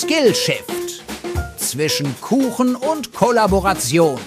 [0.00, 1.04] Skillshift.
[1.58, 4.18] Zwischen Kuchen und Kollaboration.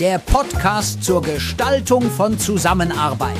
[0.00, 3.36] Der Podcast zur Gestaltung von Zusammenarbeit.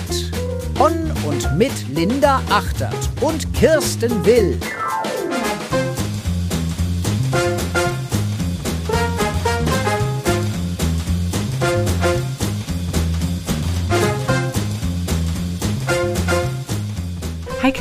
[0.77, 4.61] Von und mit Linda Achtert und Kirsten Will.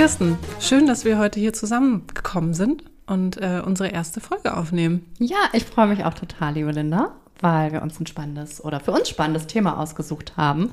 [0.10, 5.06] Kirsten, schön, dass wir heute hier zusammengekommen sind und äh, unsere erste Folge aufnehmen.
[5.20, 8.92] Ja, ich freue mich auch total, liebe Linda, weil wir uns ein spannendes oder für
[8.92, 10.72] uns spannendes Thema ausgesucht haben,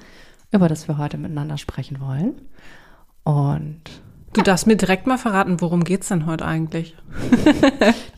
[0.52, 2.41] über das wir heute miteinander sprechen wollen.
[3.24, 3.82] Und
[4.36, 6.94] Du darfst mir direkt mal verraten, worum geht's denn heute eigentlich?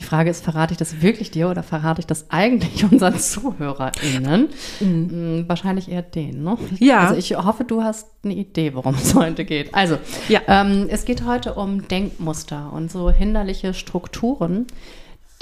[0.01, 4.49] die Frage ist, verrate ich das wirklich dir oder verrate ich das eigentlich unseren ZuhörerInnen?
[4.81, 5.45] Mhm.
[5.47, 6.59] Wahrscheinlich eher denen, ne?
[6.81, 7.07] Ja.
[7.07, 9.73] Also ich hoffe, du hast eine Idee, worum es heute geht.
[9.77, 9.97] Also,
[10.29, 10.41] Ja.
[10.49, 14.67] ähm, es geht heute um Denkmuster und so hinderliche Strukturen,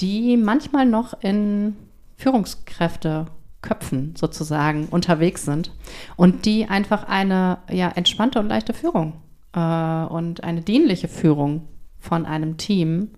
[0.01, 1.75] die manchmal noch in
[2.19, 5.73] Führungskräfteköpfen sozusagen unterwegs sind
[6.17, 9.15] und die einfach eine ja, entspannte und leichte Führung
[9.61, 11.69] und eine dienliche Führung
[11.99, 13.11] von einem Team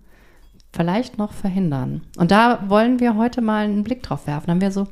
[0.72, 2.03] vielleicht noch verhindern.
[2.19, 4.47] Und da wollen wir heute mal einen Blick drauf werfen.
[4.47, 4.86] Da haben wir so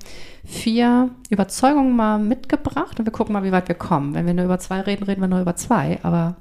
[0.44, 4.14] vier Überzeugungen mal mitgebracht und wir gucken mal, wie weit wir kommen.
[4.14, 6.36] Wenn wir nur über zwei reden, reden wir nur über zwei, aber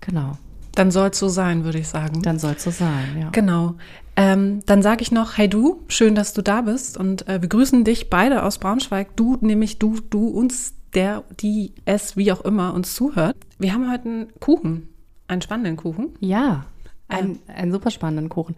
[0.00, 0.32] genau,
[0.74, 2.22] Dann soll's so sein, würde ich sagen.
[2.22, 3.28] dann soll es so sein, ja.
[3.30, 3.74] Genau.
[4.16, 7.48] Ähm, dann sage ich noch, hey du, schön, dass du da bist und äh, wir
[7.48, 9.14] grüßen dich beide aus Braunschweig.
[9.16, 13.36] Du, nämlich du, du uns, der, die, es, wie auch immer uns zuhört.
[13.58, 14.88] Wir haben heute einen Kuchen,
[15.28, 16.14] einen spannenden Kuchen.
[16.20, 16.66] Ja,
[17.08, 18.56] ein, einen super spannenden Kuchen.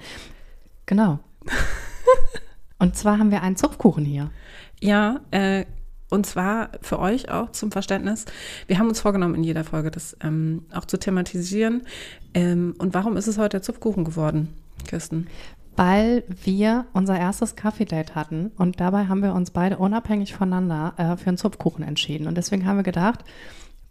[0.87, 1.19] Genau.
[2.79, 4.31] und zwar haben wir einen Zupfkuchen hier.
[4.81, 5.65] Ja, äh,
[6.09, 8.27] und zwar für euch auch zum Verständnis.
[8.69, 11.83] Wir haben uns vorgenommen, in jeder Folge das ähm, auch zu thematisieren.
[12.35, 14.55] Ähm, und warum ist es heute der Zupfkuchen geworden,
[14.87, 15.27] Kirsten?
[15.77, 21.17] Weil wir unser erstes Kaffee-Date hatten und dabei haben wir uns beide unabhängig voneinander äh,
[21.17, 22.27] für einen Zupfkuchen entschieden.
[22.27, 23.25] Und deswegen haben wir gedacht,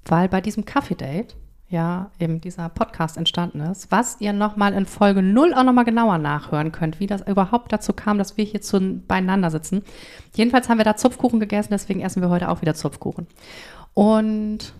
[0.06, 1.36] weil bei diesem Kaffee-Date
[1.70, 6.18] ja eben dieser Podcast entstanden ist, was ihr nochmal in Folge 0 auch nochmal genauer
[6.18, 9.84] nachhören könnt, wie das überhaupt dazu kam, dass wir hier zu, beieinander sitzen.
[10.36, 13.28] Jedenfalls haben wir da Zupfkuchen gegessen, deswegen essen wir heute auch wieder Zupfkuchen.
[13.94, 14.74] Und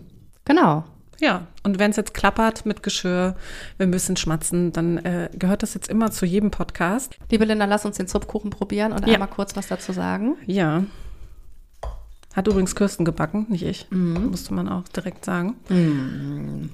[0.44, 0.84] genau,
[1.22, 3.36] Ja, und wenn es jetzt klappert mit Geschirr,
[3.78, 7.18] wir müssen schmatzen, dann äh, gehört das jetzt immer zu jedem Podcast.
[7.32, 9.14] liebe Linda, lass uns den Zupfkuchen probieren und Ja.
[9.14, 10.36] einmal kurz was dazu sagen.
[10.46, 10.84] Ja.
[12.36, 13.88] Hat übrigens Kirsten gebacken, nicht ich.
[13.92, 15.56] Musste man auch direkt sagen.
[15.70, 16.70] Mm.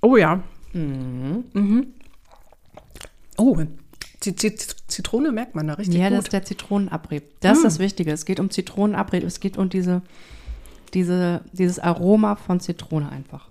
[0.00, 0.42] Oh ja.
[0.72, 1.44] Mhm.
[3.36, 3.56] Oh,
[4.24, 6.24] die, die Zitrone merkt man da richtig Ja, das gut.
[6.26, 7.22] ist der Zitronenabrieb.
[7.40, 8.12] Das ist das Wichtige.
[8.12, 9.22] Es geht um Zitronenabrieb.
[9.24, 10.02] Es geht um diese,
[10.94, 13.48] diese, dieses Aroma von Zitrone einfach.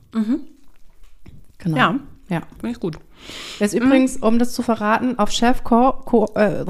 [1.59, 1.77] Genau.
[1.77, 1.99] Ja.
[2.29, 2.41] Ja.
[2.59, 2.99] Finde ich gut.
[3.59, 6.65] Das ist übrigens, um das zu verraten, auf Chefkoch, Ko, äh,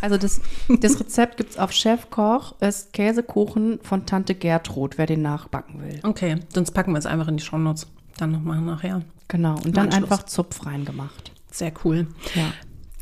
[0.00, 0.40] also das,
[0.80, 6.00] das Rezept gibt es auf Chefkoch, ist Käsekuchen von Tante Gertrud, wer den nachbacken will.
[6.02, 7.86] Okay, sonst packen wir es einfach in die Shownotes.
[8.18, 9.02] Dann nochmal nachher.
[9.28, 9.56] Genau.
[9.64, 11.32] Und dann einfach Zupf reingemacht.
[11.50, 12.06] Sehr cool.
[12.34, 12.52] Ja.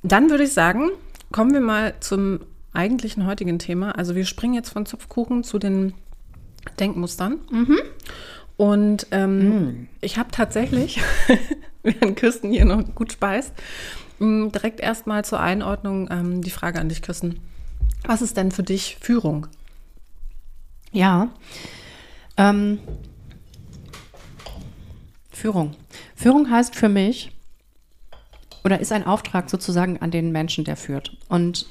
[0.02, 0.90] Dann würde ich sagen,
[1.32, 2.40] kommen wir mal zum
[2.72, 3.92] eigentlichen heutigen Thema.
[3.92, 5.94] Also wir springen jetzt von Zupfkuchen zu den
[6.78, 7.38] Denkmustern.
[8.56, 11.00] Und ähm, ich habe tatsächlich,
[11.82, 13.52] während Kirsten hier noch gut speist,
[14.18, 17.40] mh, direkt erstmal zur Einordnung ähm, die Frage an dich, Kirsten.
[18.06, 19.46] Was ist denn für dich Führung?
[20.92, 21.30] Ja.
[22.36, 22.78] Ähm,
[25.32, 25.74] Führung.
[26.14, 27.32] Führung heißt für mich,
[28.64, 31.16] oder ist ein Auftrag sozusagen an den Menschen, der führt.
[31.28, 31.66] Und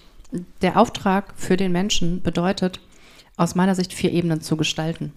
[0.62, 2.80] der Auftrag für den Menschen bedeutet,
[3.38, 5.14] aus meiner Sicht vier Ebenen zu gestalten.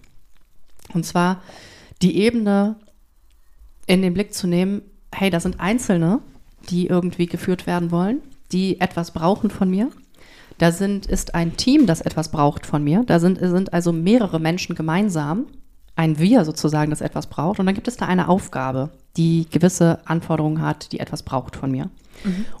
[0.93, 1.41] Und zwar
[2.01, 2.75] die Ebene
[3.85, 4.81] in den Blick zu nehmen,
[5.13, 6.19] hey, da sind Einzelne,
[6.69, 9.89] die irgendwie geführt werden wollen, die etwas brauchen von mir.
[10.57, 13.03] Da sind, ist ein Team, das etwas braucht von mir.
[13.05, 15.45] Da sind, sind also mehrere Menschen gemeinsam,
[15.95, 17.59] ein Wir sozusagen, das etwas braucht.
[17.59, 21.71] Und dann gibt es da eine Aufgabe, die gewisse Anforderungen hat, die etwas braucht von
[21.71, 21.89] mir.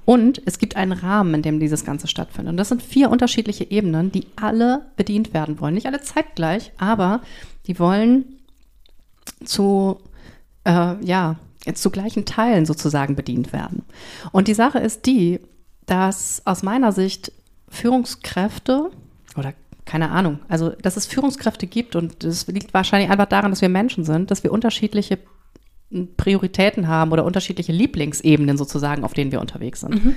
[0.05, 2.51] Und es gibt einen Rahmen, in dem dieses Ganze stattfindet.
[2.51, 5.73] Und das sind vier unterschiedliche Ebenen, die alle bedient werden wollen.
[5.73, 7.21] Nicht alle zeitgleich, aber
[7.65, 8.37] die wollen
[9.43, 9.99] zu,
[10.63, 11.35] äh, ja,
[11.73, 13.83] zu gleichen Teilen sozusagen bedient werden.
[14.31, 15.39] Und die Sache ist die,
[15.85, 17.31] dass aus meiner Sicht
[17.69, 18.91] Führungskräfte
[19.35, 19.53] oder
[19.85, 23.69] keine Ahnung, also dass es Führungskräfte gibt und das liegt wahrscheinlich einfach daran, dass wir
[23.69, 25.17] Menschen sind, dass wir unterschiedliche
[26.17, 30.15] Prioritäten haben oder unterschiedliche Lieblingsebenen sozusagen, auf denen wir unterwegs sind.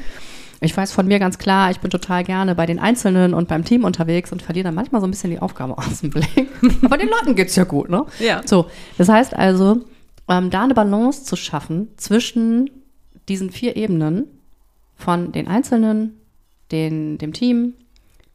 [0.61, 3.65] Ich weiß von mir ganz klar, ich bin total gerne bei den Einzelnen und beim
[3.65, 6.49] Team unterwegs und verliere dann manchmal so ein bisschen die Aufgabe aus dem Blick.
[6.83, 8.05] Aber den Leuten geht's ja gut, ne?
[8.19, 8.43] Ja.
[8.45, 8.67] So,
[8.99, 9.81] das heißt also,
[10.29, 12.71] ähm, da eine Balance zu schaffen zwischen
[13.29, 14.27] diesen vier Ebenen
[14.97, 16.21] von den Einzelnen,
[16.73, 17.75] den, dem Team,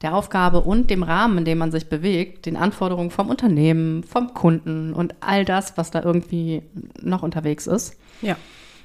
[0.05, 4.35] der Aufgabe und dem Rahmen, in dem man sich bewegt, den Anforderungen vom Unternehmen, vom
[4.35, 6.61] Kunden und all das, was da irgendwie
[7.01, 7.97] noch unterwegs ist.
[8.21, 8.37] Ja.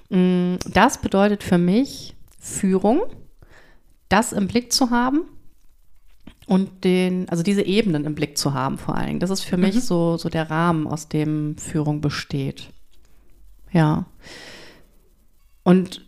[0.09, 3.03] Mm, Das bedeutet für mich Führung,
[4.09, 5.25] das im Blick zu haben
[6.47, 9.21] und den, also diese Ebenen im Blick zu haben vor allen Dingen.
[9.21, 12.71] Das ist für mich so, so der Rahmen, aus dem Führung besteht.
[13.73, 14.07] Ja.
[15.65, 16.03] Und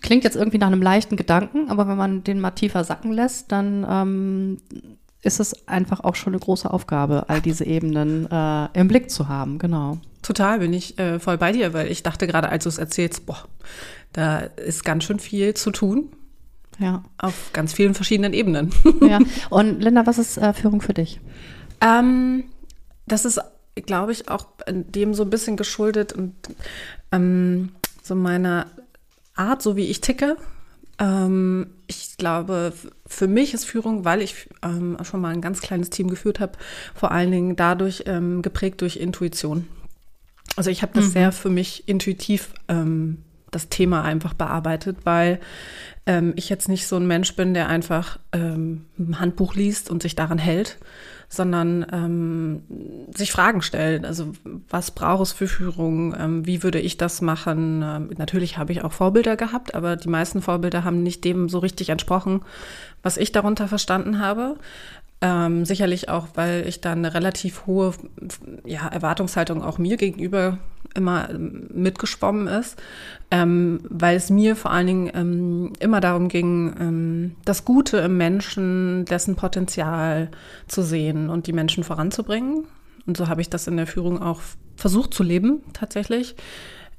[0.00, 3.50] klingt jetzt irgendwie nach einem leichten Gedanken, aber wenn man den mal tiefer sacken lässt,
[3.52, 4.56] dann ähm,
[5.22, 9.28] ist es einfach auch schon eine große Aufgabe, all diese Ebenen äh, im Blick zu
[9.28, 9.58] haben.
[9.58, 9.98] Genau.
[10.22, 13.26] Total bin ich äh, voll bei dir, weil ich dachte gerade, als du es erzählst,
[13.26, 13.44] boah,
[14.12, 16.08] da ist ganz schön viel zu tun
[16.78, 17.02] Ja.
[17.18, 18.70] auf ganz vielen verschiedenen Ebenen.
[19.02, 19.18] ja.
[19.50, 21.20] Und Linda, was ist äh, Führung für dich?
[21.80, 22.44] Ähm,
[23.06, 23.40] das ist,
[23.86, 26.34] glaube ich, auch dem so ein bisschen geschuldet und
[27.12, 27.70] ähm,
[28.02, 28.66] so meiner
[29.34, 30.36] Art, so wie ich ticke.
[30.98, 32.72] Ähm, ich glaube,
[33.06, 36.52] für mich ist Führung, weil ich ähm, schon mal ein ganz kleines Team geführt habe,
[36.94, 39.66] vor allen Dingen dadurch ähm, geprägt durch Intuition.
[40.56, 43.18] Also ich habe das sehr für mich intuitiv ähm,
[43.50, 45.40] das Thema einfach bearbeitet, weil
[46.06, 50.02] ähm, ich jetzt nicht so ein Mensch bin, der einfach ähm, ein Handbuch liest und
[50.02, 50.78] sich daran hält,
[51.34, 52.62] sondern ähm,
[53.14, 54.04] sich Fragen stellt.
[54.04, 54.32] Also
[54.68, 56.14] was braucht es für Führung?
[56.18, 57.82] Ähm, wie würde ich das machen?
[57.82, 61.58] Ähm, natürlich habe ich auch Vorbilder gehabt, aber die meisten Vorbilder haben nicht dem so
[61.58, 62.42] richtig entsprochen,
[63.02, 64.56] was ich darunter verstanden habe.
[65.26, 67.94] Ähm, sicherlich auch, weil ich da eine relativ hohe
[68.66, 70.58] ja, Erwartungshaltung auch mir gegenüber
[70.94, 72.78] immer ähm, mitgeschwommen ist,
[73.30, 78.18] ähm, weil es mir vor allen Dingen ähm, immer darum ging, ähm, das Gute im
[78.18, 80.30] Menschen, dessen Potenzial
[80.68, 82.66] zu sehen und die Menschen voranzubringen.
[83.06, 84.42] Und so habe ich das in der Führung auch
[84.76, 86.36] versucht zu leben, tatsächlich.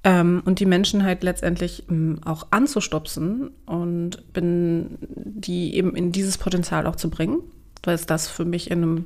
[0.04, 1.84] Ähm, und die Menschen halt letztendlich
[2.26, 7.44] auch anzustupsen und bin die eben in dieses Potenzial auch zu bringen
[7.88, 9.06] weil es das für mich in einem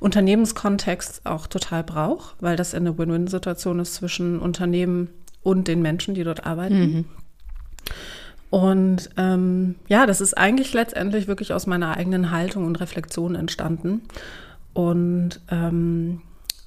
[0.00, 5.10] Unternehmenskontext auch total braucht, weil das eine Win-Win-Situation ist zwischen Unternehmen
[5.42, 7.06] und den Menschen, die dort arbeiten.
[8.50, 14.02] Und ähm, ja, das ist eigentlich letztendlich wirklich aus meiner eigenen Haltung und Reflexion entstanden.
[14.72, 16.22] Und ähm,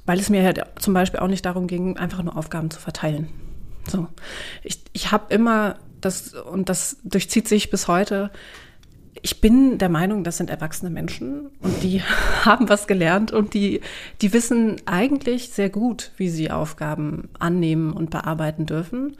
[0.06, 3.30] weil es mir halt zum Beispiel auch nicht darum ging, einfach nur Aufgaben zu verteilen.
[3.88, 4.08] So,
[4.64, 8.32] ich, ich habe immer das, und das durchzieht sich bis heute,
[9.22, 12.02] ich bin der Meinung, das sind erwachsene Menschen und die
[12.46, 13.82] haben was gelernt und die,
[14.22, 19.18] die wissen eigentlich sehr gut, wie sie Aufgaben annehmen und bearbeiten dürfen.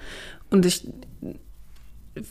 [0.50, 0.88] Und ich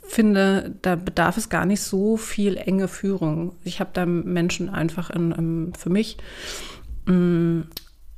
[0.03, 3.53] finde, da bedarf es gar nicht so viel enge Führung.
[3.65, 6.17] Ich habe da Menschen einfach in, in, für mich
[7.07, 7.65] mh,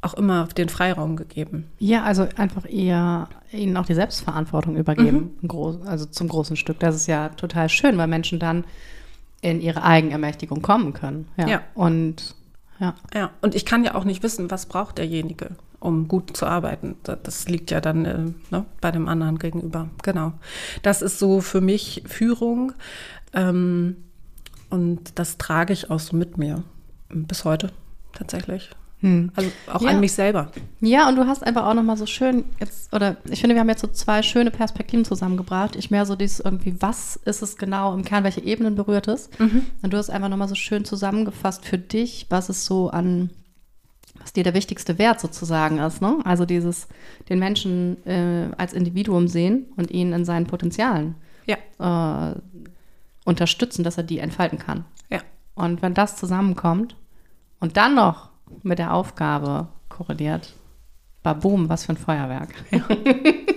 [0.00, 1.66] auch immer den Freiraum gegeben.
[1.78, 5.48] Ja, also einfach eher ihnen auch die Selbstverantwortung übergeben, mhm.
[5.48, 6.78] groß, also zum großen Stück.
[6.78, 8.64] Das ist ja total schön, weil Menschen dann
[9.40, 11.28] in ihre Eigenermächtigung kommen können.
[11.36, 11.48] Ja.
[11.48, 11.62] Ja.
[11.74, 12.34] Und
[12.80, 12.94] ja.
[13.12, 15.50] Ja, und ich kann ja auch nicht wissen, was braucht derjenige,
[15.80, 16.96] um gut zu arbeiten.
[17.02, 19.88] Das, liegt ja dann äh, ne, bei dem anderen gegenüber.
[20.02, 20.32] Genau.
[20.82, 22.72] Das ist so für mich Führung.
[23.32, 23.96] Ähm,
[24.70, 26.62] und das trage ich auch so mit mir
[27.08, 27.72] bis heute
[28.12, 28.70] tatsächlich.
[29.00, 29.30] Hm.
[29.36, 29.90] Also auch Ja.
[29.90, 30.50] an mich selber.
[30.80, 33.68] Ja, und du hast einfach auch nochmal so schön jetzt, oder ich finde, wir haben
[33.68, 35.76] jetzt so zwei schöne Perspektiven zusammengebracht.
[35.76, 39.30] Ich mehr so dieses irgendwie, was ist es genau im Kern, welche Ebenen berührt es?
[39.38, 43.30] Und du hast einfach nochmal so schön zusammengefasst für dich, was es so an,
[44.20, 46.18] was dir der wichtigste Wert sozusagen ist, ne?
[46.24, 46.88] Also dieses,
[47.28, 51.14] den Menschen äh, als Individuum sehen und ihn in seinen Potenzialen
[51.46, 52.34] Ja, äh,
[53.24, 54.84] unterstützen, dass er die entfalten kann.
[55.08, 55.20] ja.
[55.54, 56.96] Und wenn das zusammenkommt
[57.60, 58.27] und dann noch
[58.62, 60.54] mit der Aufgabe korreliert,
[61.22, 62.54] baboom, was für ein Feuerwerk.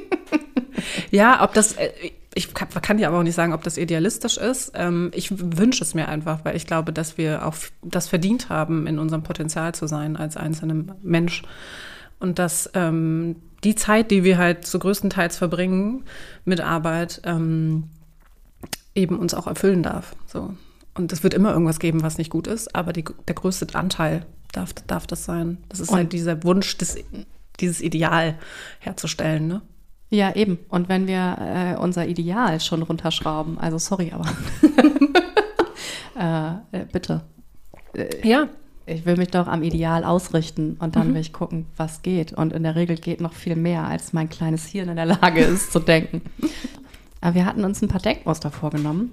[1.12, 1.91] Ja, ob das, äh,
[2.33, 4.71] ich kann, dir aber auch nicht sagen, ob das idealistisch ist.
[4.75, 8.88] Ähm, Ich wünsche es mir einfach, weil ich glaube, dass wir auch das verdient haben,
[8.88, 11.43] in unserem Potenzial zu sein als einzelner Mensch.
[12.19, 16.03] Und dass ähm, die Zeit, die wir halt zu größtenteils verbringen
[16.45, 17.89] mit Arbeit, ähm,
[18.95, 20.15] eben uns auch erfüllen darf.
[20.27, 20.53] So.
[20.93, 24.74] Und es wird immer irgendwas geben, was nicht gut ist, aber der größte Anteil darf,
[24.88, 25.58] darf das sein.
[25.70, 26.96] Das ist Und- halt dieser Wunsch, das,
[27.60, 28.36] dieses Ideal
[28.79, 29.48] herzustellen.
[29.48, 29.62] Ne?
[30.10, 30.60] Ja, eben.
[30.70, 34.25] Und wenn wir äh, unser Ideal schon runterschrauben, also sorry, aber
[36.72, 37.22] äh, äh, bitte.
[38.24, 38.48] Ja,
[38.86, 42.34] Ich will mich doch am Ideal ausrichten und dann will ich gucken, was geht.
[42.34, 45.41] Und in der Regel geht noch viel mehr, als mein kleines Hirn in der Lage
[45.41, 46.22] ist zu denken.
[47.22, 49.12] Aber wir hatten uns ein paar Denkmuster vorgenommen.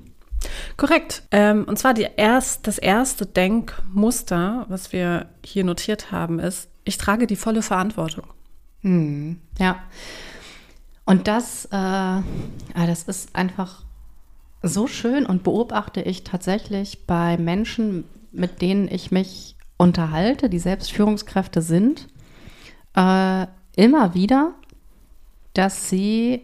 [0.76, 1.22] Korrekt.
[1.30, 7.26] Ähm, und zwar erst, das erste Denkmuster, was wir hier notiert haben, ist, ich trage
[7.26, 8.24] die volle Verantwortung.
[8.82, 9.82] Hm, ja.
[11.04, 12.22] Und das, äh, ja,
[12.74, 13.82] das ist einfach
[14.62, 20.92] so schön und beobachte ich tatsächlich bei Menschen, mit denen ich mich unterhalte, die selbst
[20.92, 22.08] Führungskräfte sind,
[22.94, 24.54] äh, immer wieder,
[25.54, 26.42] dass sie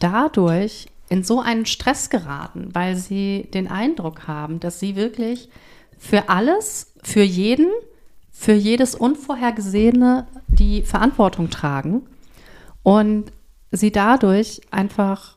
[0.00, 5.50] dadurch in so einen Stress geraten, weil sie den Eindruck haben, dass sie wirklich
[5.98, 7.68] für alles, für jeden,
[8.30, 12.06] für jedes Unvorhergesehene die Verantwortung tragen
[12.82, 13.32] und
[13.72, 15.36] sie dadurch einfach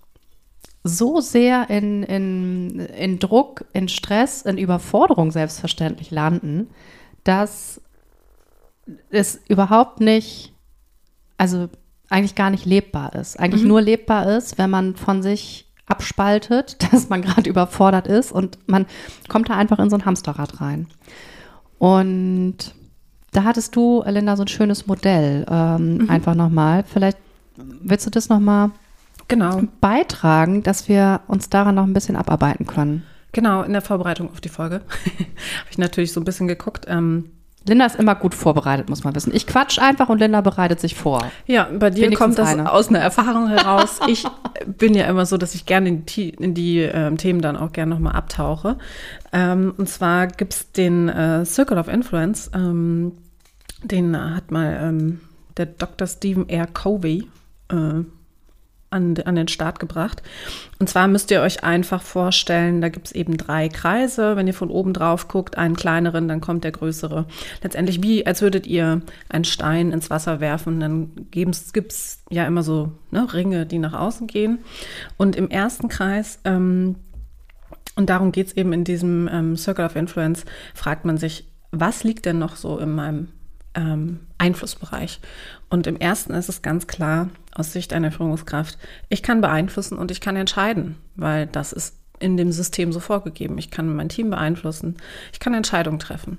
[0.84, 6.70] so sehr in, in, in Druck, in Stress, in Überforderung selbstverständlich landen,
[7.24, 7.82] dass
[9.10, 10.53] es überhaupt nicht,
[11.38, 11.70] also
[12.13, 13.39] eigentlich gar nicht lebbar ist.
[13.39, 13.70] Eigentlich mhm.
[13.70, 18.86] nur lebbar ist, wenn man von sich abspaltet, dass man gerade überfordert ist und man
[19.27, 20.88] kommt da einfach in so ein Hamsterrad rein.
[21.79, 22.75] Und
[23.32, 26.10] da hattest du, Linda, so ein schönes Modell ähm, mhm.
[26.10, 26.84] einfach nochmal.
[26.84, 27.17] Vielleicht
[27.58, 28.70] willst du das nochmal
[29.27, 29.63] genau.
[29.82, 33.03] beitragen, dass wir uns daran noch ein bisschen abarbeiten können?
[33.32, 34.75] Genau, in der Vorbereitung auf die Folge
[35.20, 36.86] habe ich natürlich so ein bisschen geguckt.
[36.88, 37.32] Ähm,
[37.65, 39.34] Linda ist immer gut vorbereitet, muss man wissen.
[39.34, 41.32] Ich quatsch einfach und Linda bereitet sich vor.
[41.46, 42.72] Ja, bei dir Wenigstens kommt das eine.
[42.72, 44.00] aus einer Erfahrung heraus.
[44.08, 44.25] ich
[44.65, 47.72] bin ja immer so, dass ich gerne in die, in die ähm, Themen dann auch
[47.72, 48.77] gerne nochmal abtauche.
[49.32, 52.51] Ähm, und zwar gibt es den äh, Circle of Influence.
[52.53, 53.13] Ähm,
[53.84, 55.22] den hat mal ähm,
[55.58, 56.08] der Dr.
[56.08, 56.67] Stephen R.
[56.67, 57.29] Covey
[57.70, 58.03] äh,
[58.94, 60.22] an, an den Start gebracht.
[60.80, 64.36] Und zwar müsst ihr euch einfach vorstellen, da gibt es eben drei Kreise.
[64.36, 67.26] Wenn ihr von oben drauf guckt, einen kleineren, dann kommt der größere.
[67.62, 71.56] Letztendlich wie, als würdet ihr einen Stein ins Wasser werfen, dann gibt
[71.92, 74.60] es ja immer so ne, Ringe, die nach außen gehen.
[75.18, 76.96] Und im ersten Kreis, ähm,
[77.96, 82.04] und darum geht es eben in diesem ähm, Circle of Influence, fragt man sich, was
[82.04, 83.30] liegt denn noch so in meinem
[83.75, 85.20] ähm, Einflussbereich.
[85.70, 88.77] Und im ersten ist es ganz klar aus Sicht einer Führungskraft,
[89.10, 93.58] ich kann beeinflussen und ich kann entscheiden, weil das ist in dem System so vorgegeben.
[93.58, 94.98] Ich kann mein Team beeinflussen,
[95.32, 96.38] ich kann Entscheidungen treffen.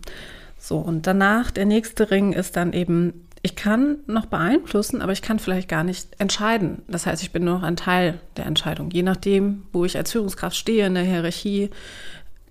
[0.58, 5.20] So, und danach, der nächste Ring ist dann eben, ich kann noch beeinflussen, aber ich
[5.20, 6.80] kann vielleicht gar nicht entscheiden.
[6.88, 8.90] Das heißt, ich bin nur noch ein Teil der Entscheidung.
[8.90, 11.68] Je nachdem, wo ich als Führungskraft stehe in der Hierarchie,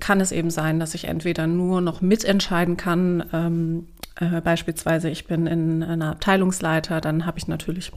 [0.03, 3.87] kann es eben sein, dass ich entweder nur noch mitentscheiden kann, ähm,
[4.19, 7.89] äh, beispielsweise ich bin in einer Abteilungsleiter, dann habe ich natürlich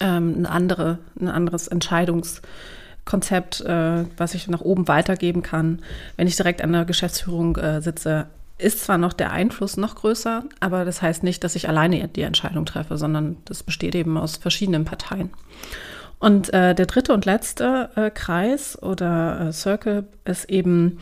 [0.00, 5.80] ähm, ein, andere, ein anderes Entscheidungskonzept, äh, was ich nach oben weitergeben kann.
[6.18, 8.26] Wenn ich direkt an der Geschäftsführung äh, sitze,
[8.58, 12.20] ist zwar noch der Einfluss noch größer, aber das heißt nicht, dass ich alleine die
[12.20, 15.30] Entscheidung treffe, sondern das besteht eben aus verschiedenen Parteien.
[16.18, 20.98] Und äh, der dritte und letzte äh, Kreis oder äh, Circle ist eben,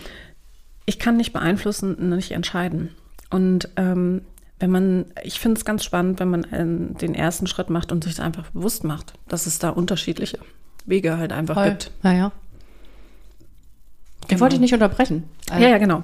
[0.84, 2.90] ich kann nicht beeinflussen, nicht entscheiden.
[3.30, 4.22] Und ähm,
[4.58, 8.04] wenn man, ich finde es ganz spannend, wenn man äh, den ersten Schritt macht und
[8.04, 10.38] sich einfach bewusst macht, dass es da unterschiedliche
[10.84, 11.70] Wege halt einfach Voll.
[11.70, 11.90] gibt.
[12.02, 12.32] Naja.
[14.30, 15.24] Den wollte ich nicht unterbrechen.
[15.50, 15.62] Also.
[15.62, 16.02] Ja, ja, genau.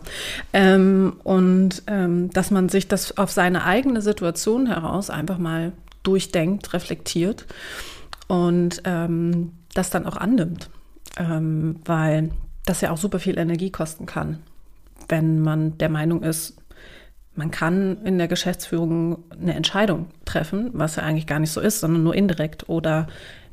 [0.52, 5.72] Ähm, und ähm, dass man sich das auf seine eigene Situation heraus einfach mal
[6.04, 7.46] durchdenkt, reflektiert
[8.28, 10.70] und ähm, das dann auch annimmt.
[11.18, 12.30] Ähm, weil
[12.64, 14.38] das ja auch super viel Energie kosten kann,
[15.08, 16.56] wenn man der Meinung ist,
[17.34, 21.80] man kann in der Geschäftsführung eine Entscheidung treffen, was ja eigentlich gar nicht so ist,
[21.80, 22.68] sondern nur indirekt.
[22.68, 23.08] Oder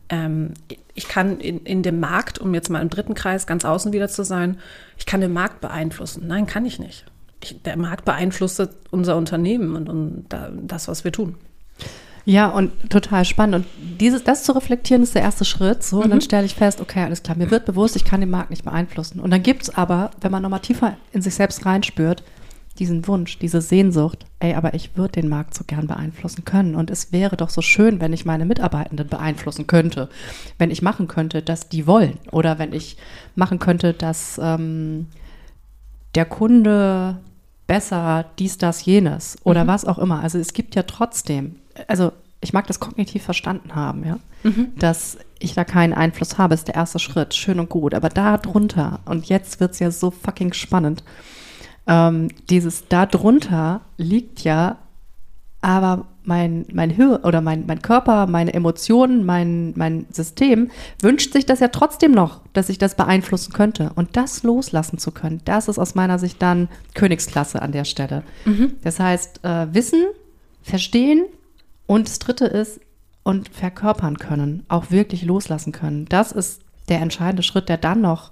[0.10, 0.54] ähm,
[0.96, 4.10] ich kann in, in dem Markt, um jetzt mal im dritten Kreis ganz außen wieder
[4.10, 4.58] zu sein,
[4.98, 6.28] ich kann den Markt beeinflussen.
[6.28, 7.06] Nein, kann ich nicht.
[7.42, 8.62] Ich, der Markt beeinflusst
[8.92, 10.26] unser Unternehmen und, und
[10.62, 11.36] das, was wir tun.
[12.30, 13.56] Ja, und total spannend.
[13.56, 13.66] Und
[14.00, 15.82] dieses, das zu reflektieren, ist der erste Schritt.
[15.82, 16.04] So, mhm.
[16.04, 16.24] und dann mhm.
[16.24, 19.20] stelle ich fest, okay, alles klar, mir wird bewusst, ich kann den Markt nicht beeinflussen.
[19.20, 22.22] Und dann gibt es aber, wenn man nochmal tiefer in sich selbst reinspürt,
[22.78, 26.76] diesen Wunsch, diese Sehnsucht, ey, aber ich würde den Markt so gern beeinflussen können.
[26.76, 30.08] Und es wäre doch so schön, wenn ich meine Mitarbeitenden beeinflussen könnte.
[30.60, 32.20] Wenn ich machen könnte, dass die wollen.
[32.32, 32.98] Oder wenn ich
[33.36, 35.08] machen könnte, dass ähm,
[36.14, 37.18] der Kunde
[37.66, 39.68] besser dies, das, jenes oder mhm.
[39.70, 40.22] was auch immer.
[40.22, 41.56] Also es gibt ja trotzdem,
[41.88, 44.74] also ich mag das kognitiv verstanden haben, ja, mhm.
[44.78, 47.94] dass ich da keinen Einfluss habe, ist der erste Schritt, schön und gut.
[47.94, 51.04] Aber da drunter, und jetzt wird es ja so fucking spannend,
[51.88, 54.78] ähm, dieses darunter liegt ja
[55.62, 60.70] aber mein, mein Höhe oder mein, mein Körper, meine Emotionen, mein, mein System
[61.02, 63.92] wünscht sich das ja trotzdem noch, dass ich das beeinflussen könnte.
[63.96, 68.24] Und das loslassen zu können, das ist aus meiner Sicht dann Königsklasse an der Stelle.
[68.46, 68.74] Mhm.
[68.84, 70.06] Das heißt, äh, wissen,
[70.62, 71.26] verstehen
[71.90, 72.80] und das dritte ist,
[73.24, 76.06] und verkörpern können, auch wirklich loslassen können.
[76.06, 78.32] Das ist der entscheidende Schritt, der dann noch,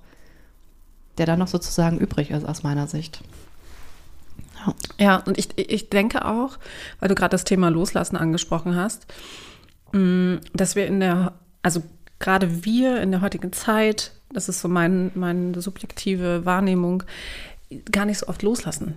[1.18, 3.24] der dann noch sozusagen übrig ist aus meiner Sicht.
[5.00, 6.60] Ja, und ich, ich denke auch,
[7.00, 9.08] weil du gerade das Thema Loslassen angesprochen hast,
[9.92, 11.34] dass wir in der,
[11.64, 11.82] also
[12.20, 17.02] gerade wir in der heutigen Zeit, das ist so mein, meine subjektive Wahrnehmung,
[17.92, 18.94] gar nicht so oft loslassen.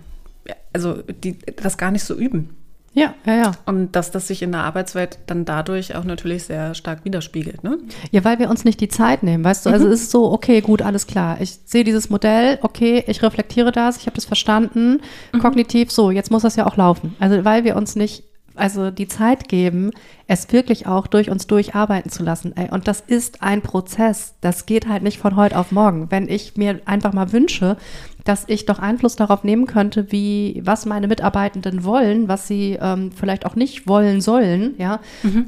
[0.71, 2.60] Also die, das gar nicht so üben.
[2.93, 3.51] Ja, ja, ja.
[3.65, 7.63] Und dass das sich in der Arbeitswelt dann dadurch auch natürlich sehr stark widerspiegelt.
[7.63, 7.77] Ne?
[8.11, 9.69] Ja, weil wir uns nicht die Zeit nehmen, weißt du?
[9.69, 11.39] Also es ist so, okay, gut, alles klar.
[11.39, 14.99] Ich sehe dieses Modell, okay, ich reflektiere das, ich habe das verstanden,
[15.39, 17.15] kognitiv, so, jetzt muss das ja auch laufen.
[17.19, 19.91] Also weil wir uns nicht, also die Zeit geben,
[20.27, 22.55] es wirklich auch durch uns durcharbeiten zu lassen.
[22.55, 22.69] Ey.
[22.71, 24.35] Und das ist ein Prozess.
[24.41, 26.09] Das geht halt nicht von heute auf morgen.
[26.09, 27.77] Wenn ich mir einfach mal wünsche,
[28.23, 33.11] dass ich doch Einfluss darauf nehmen könnte, wie was meine Mitarbeitenden wollen, was sie ähm,
[33.11, 34.99] vielleicht auch nicht wollen sollen, ja.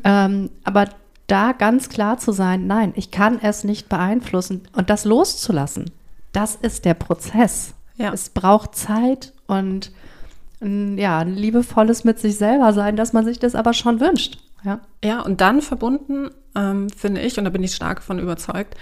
[0.04, 0.90] Ähm, aber
[1.28, 5.92] da ganz klar zu sein, nein, ich kann es nicht beeinflussen und das loszulassen,
[6.32, 7.74] das ist der Prozess.
[7.96, 8.12] Ja.
[8.12, 9.92] Es braucht Zeit und
[10.64, 14.38] ein, ja, ein liebevolles mit sich selber sein, dass man sich das aber schon wünscht.
[14.64, 14.80] Ja.
[15.04, 18.76] Ja, und dann verbunden, ähm, finde ich, und da bin ich stark von überzeugt,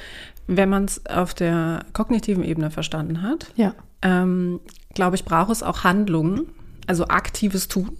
[0.47, 3.73] wenn man es auf der kognitiven Ebene verstanden hat, Ja.
[4.01, 4.59] ähm,
[4.93, 6.47] glaube ich, braucht es auch Handlungen,
[6.87, 7.91] also aktives Tun,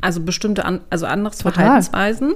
[0.00, 1.34] also bestimmte, an, also andere.
[1.34, 2.34] Verhaltensweisen,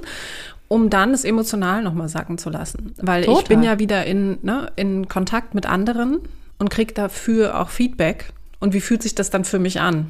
[0.67, 2.93] um dann es emotional nochmal sacken zu lassen.
[3.01, 3.43] Weil ich Total.
[3.47, 6.19] bin ja wieder in, ne, in Kontakt mit anderen
[6.57, 8.31] und kriege dafür auch Feedback.
[8.59, 10.07] Und wie fühlt sich das dann für mich an,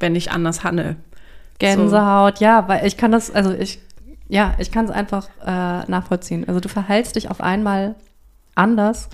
[0.00, 0.96] wenn ich anders handle?
[1.58, 3.80] Gänsehaut, ja, weil ich kann das, also ich,
[4.28, 6.48] ja, ich kann es einfach äh, nachvollziehen.
[6.48, 7.94] Also du verhältst dich auf einmal
[8.54, 9.08] anders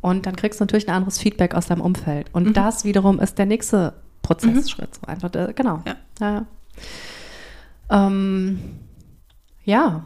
[0.00, 2.28] und dann kriegst du natürlich ein anderes Feedback aus deinem Umfeld.
[2.32, 4.94] Und das wiederum ist der nächste Prozessschritt.
[4.94, 5.82] So einfach, der, genau.
[5.86, 5.96] Ja.
[6.20, 6.34] Ja.
[7.90, 8.06] ja.
[8.06, 8.60] Ähm,
[9.64, 10.04] ja.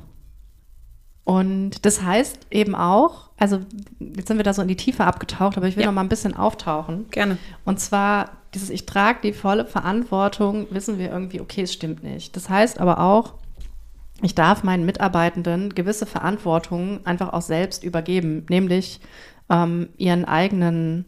[1.24, 3.60] Und das heißt eben auch, also
[4.00, 5.88] jetzt sind wir da so in die Tiefe abgetaucht, aber ich will Ja.
[5.88, 7.06] noch mal ein bisschen auftauchen.
[7.10, 7.38] Gerne.
[7.64, 12.36] Und zwar dieses Ich trage die volle Verantwortung, wissen wir irgendwie, okay, es stimmt nicht.
[12.36, 13.34] Das heißt aber auch,
[14.20, 19.00] ich darf meinen Mitarbeitenden gewisse Verantwortung einfach auch selbst übergeben, nämlich
[19.50, 21.04] ähm, ihren eigenen,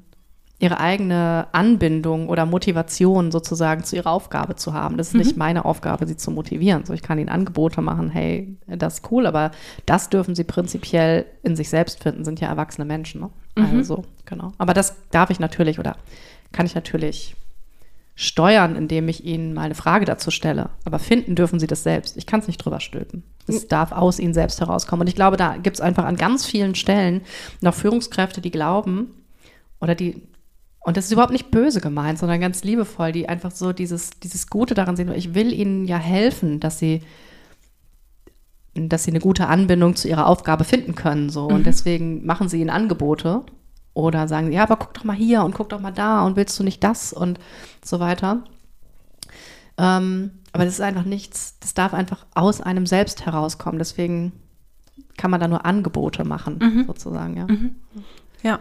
[0.58, 4.96] ihre eigene Anbindung oder Motivation sozusagen zu ihrer Aufgabe zu haben.
[4.96, 6.84] Das ist nicht meine Aufgabe, sie zu motivieren.
[6.86, 9.50] So, ich kann ihnen Angebote machen, hey, das ist cool, aber
[9.84, 13.22] das dürfen sie prinzipiell in sich selbst finden, sind ja erwachsene Menschen.
[13.22, 13.30] Ne?
[13.56, 14.52] Also, genau.
[14.58, 15.96] Aber das darf ich natürlich oder
[16.52, 17.36] kann ich natürlich
[18.16, 20.70] steuern, indem ich ihnen mal eine Frage dazu stelle.
[20.84, 22.16] Aber finden dürfen sie das selbst.
[22.16, 23.24] Ich kann es nicht drüber stülpen.
[23.46, 25.02] Es darf aus ihnen selbst herauskommen.
[25.02, 27.22] Und ich glaube, da gibt es einfach an ganz vielen Stellen
[27.60, 29.10] noch Führungskräfte, die glauben
[29.80, 30.22] oder die,
[30.84, 34.48] und das ist überhaupt nicht böse gemeint, sondern ganz liebevoll, die einfach so dieses, dieses
[34.48, 35.10] Gute daran sehen.
[35.14, 37.00] Ich will ihnen ja helfen, dass sie
[38.76, 41.30] dass sie eine gute Anbindung zu ihrer Aufgabe finden können.
[41.30, 41.46] So.
[41.46, 43.44] Und deswegen machen sie ihnen Angebote
[43.94, 46.58] oder sagen, ja, aber guck doch mal hier und guck doch mal da und willst
[46.58, 47.38] du nicht das und
[47.84, 48.42] so weiter.
[49.78, 53.78] Ähm, aber das ist einfach nichts, das darf einfach aus einem selbst herauskommen.
[53.78, 54.32] Deswegen
[55.16, 57.46] kann man da nur Angebote machen, sozusagen, ja.
[58.42, 58.58] Ja.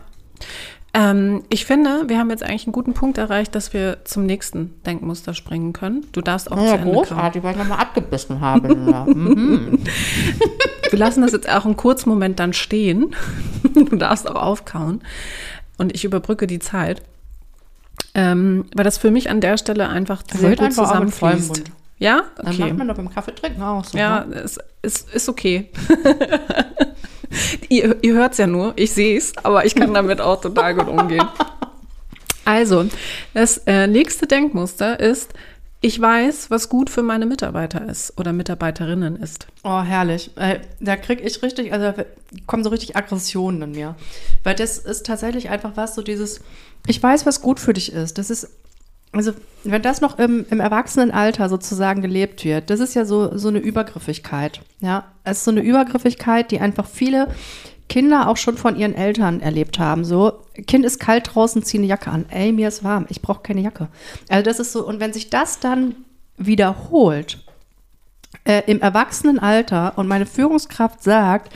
[0.96, 4.80] Ähm, ich finde, wir haben jetzt eigentlich einen guten Punkt erreicht, dass wir zum nächsten
[4.86, 6.06] Denkmuster springen können.
[6.12, 7.18] Du darfst auch zu Ende kauen.
[7.42, 8.68] weil ich nochmal abgebissen habe.
[8.92, 9.06] ja.
[9.08, 9.80] mhm.
[10.90, 13.16] Wir lassen das jetzt auch einen kurzen Moment dann stehen.
[13.74, 15.02] Du darfst auch aufkauen.
[15.80, 17.02] Und ich überbrücke die Zeit.
[18.14, 21.64] Ähm, weil das für mich an der Stelle einfach sehr Rührt gut einfach zusammenfließt.
[21.98, 22.24] Ja?
[22.36, 22.74] Dann macht Okay.
[22.74, 23.98] man doch beim Kaffee trinken auch so.
[23.98, 24.36] Ja, ne?
[24.36, 25.72] es ist, ist okay.
[27.70, 30.76] ihr ihr hört es ja nur, ich sehe es, aber ich kann damit auch total
[30.76, 31.28] gut umgehen.
[32.46, 32.86] Also,
[33.34, 35.34] das äh, nächste Denkmuster ist,
[35.86, 39.48] ich weiß, was gut für meine Mitarbeiter ist oder Mitarbeiterinnen ist.
[39.64, 40.32] Oh, herrlich.
[40.38, 41.94] Äh, Da kriege ich richtig, also
[42.48, 43.96] kommen so richtig Aggressionen in mir.
[44.44, 46.40] Weil das ist tatsächlich einfach was, so dieses,
[46.88, 48.18] ich weiß, was gut für dich ist.
[48.18, 48.50] Das ist,
[49.14, 49.32] also
[49.64, 53.60] wenn das noch im, im Erwachsenenalter sozusagen gelebt wird, das ist ja so, so eine
[53.60, 54.62] Übergriffigkeit.
[54.82, 57.30] Ja, es ist so eine Übergriffigkeit, die einfach viele
[57.88, 60.04] Kinder auch schon von ihren Eltern erlebt haben.
[60.04, 62.26] So, Kind ist kalt draußen, zieh eine Jacke an.
[62.30, 63.88] Ey, mir ist warm, ich brauche keine Jacke.
[64.30, 65.96] Also das ist so, und wenn sich das dann
[66.38, 67.40] wiederholt,
[68.46, 71.54] äh, im Erwachsenenalter und meine Führungskraft sagt,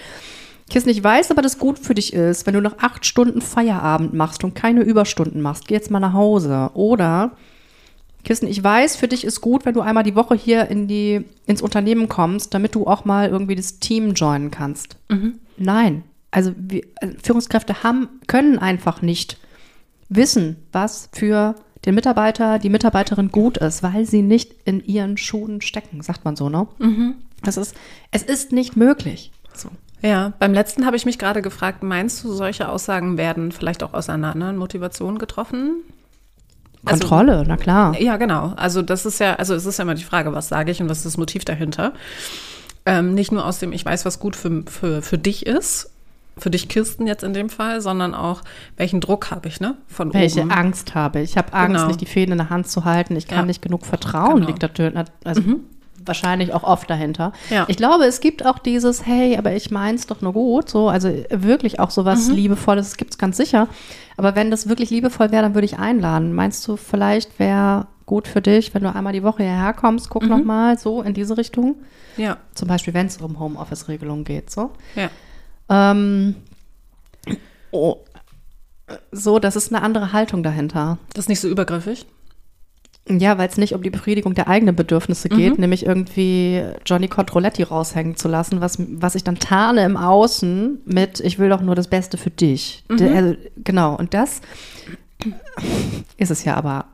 [0.69, 4.13] Kissen, ich weiß aber, dass gut für dich ist, wenn du noch acht Stunden Feierabend
[4.13, 6.71] machst und keine Überstunden machst, geh jetzt mal nach Hause.
[6.73, 7.32] Oder
[8.23, 11.23] Kissen, ich weiß, für dich ist gut, wenn du einmal die Woche hier in die,
[11.45, 14.97] ins Unternehmen kommst, damit du auch mal irgendwie das Team joinen kannst.
[15.58, 16.03] Nein.
[16.32, 19.38] Also, wir, also Führungskräfte haben, können einfach nicht
[20.10, 25.62] wissen, was für den Mitarbeiter, die Mitarbeiterin gut ist, weil sie nicht in ihren Schuhen
[25.62, 26.67] stecken, sagt man so, ne?
[27.43, 27.75] Das ist,
[28.12, 29.32] es ist nicht möglich.
[29.53, 29.69] So.
[30.01, 33.93] Ja, beim letzten habe ich mich gerade gefragt, meinst du, solche Aussagen werden vielleicht auch
[33.93, 35.83] aus einer anderen Motivation getroffen?
[36.86, 37.99] Also- Kontrolle, na klar.
[37.99, 38.53] Ja, genau.
[38.55, 40.89] Also das ist ja, also es ist ja immer die Frage, was sage ich und
[40.89, 41.93] was ist das Motiv dahinter?
[42.86, 45.89] Ähm, nicht nur aus dem, ich weiß, was gut für, für, für dich ist,
[46.38, 48.41] für dich Kirsten jetzt in dem Fall, sondern auch,
[48.77, 49.75] welchen Druck habe ich, ne?
[49.88, 50.51] Von Welche oben.
[50.51, 51.31] Angst habe ich?
[51.31, 51.88] Ich habe Angst, genau.
[51.88, 53.15] nicht die Fäden in der Hand zu halten.
[53.15, 53.45] Ich kann ja.
[53.45, 54.47] nicht genug vertrauen, genau.
[54.47, 55.62] liegt natürlich, also mhm.
[56.07, 57.33] Wahrscheinlich auch oft dahinter.
[57.49, 57.65] Ja.
[57.67, 60.89] Ich glaube, es gibt auch dieses, hey, aber ich meine es doch nur gut, so,
[60.89, 62.35] also wirklich auch so was mhm.
[62.35, 63.67] Liebevolles, das gibt es ganz sicher.
[64.17, 66.33] Aber wenn das wirklich liebevoll wäre, dann würde ich einladen.
[66.33, 70.23] Meinst du, vielleicht wäre gut für dich, wenn du einmal die Woche hierher kommst, guck
[70.23, 70.29] mhm.
[70.29, 71.75] nochmal so in diese Richtung?
[72.15, 72.37] Ja.
[72.55, 74.71] Zum Beispiel, wenn es um Homeoffice-Regelungen geht, so.
[74.95, 75.09] Ja.
[75.69, 76.35] Ähm,
[77.71, 77.97] oh,
[79.11, 80.97] so, das ist eine andere Haltung dahinter.
[81.13, 82.07] Das ist nicht so übergriffig?
[83.09, 85.61] Ja, weil es nicht um die Befriedigung der eigenen Bedürfnisse geht, mhm.
[85.61, 91.19] nämlich irgendwie Johnny Controletti raushängen zu lassen, was, was ich dann tarne im Außen mit,
[91.19, 92.83] ich will doch nur das Beste für dich.
[92.89, 92.97] Mhm.
[92.97, 94.41] Der, also, genau, und das
[96.17, 96.85] ist es ja aber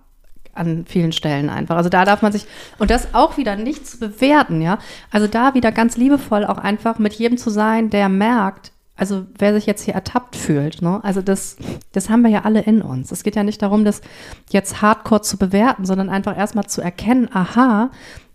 [0.53, 1.75] an vielen Stellen einfach.
[1.75, 2.45] Also da darf man sich,
[2.77, 4.77] und das auch wieder nicht zu bewerten, ja.
[5.11, 9.53] Also da wieder ganz liebevoll auch einfach mit jedem zu sein, der merkt, also wer
[9.53, 11.03] sich jetzt hier ertappt fühlt, ne?
[11.03, 11.57] Also das,
[11.91, 13.11] das haben wir ja alle in uns.
[13.11, 14.01] Es geht ja nicht darum, das
[14.51, 17.89] jetzt hardcore zu bewerten, sondern einfach erstmal zu erkennen, aha,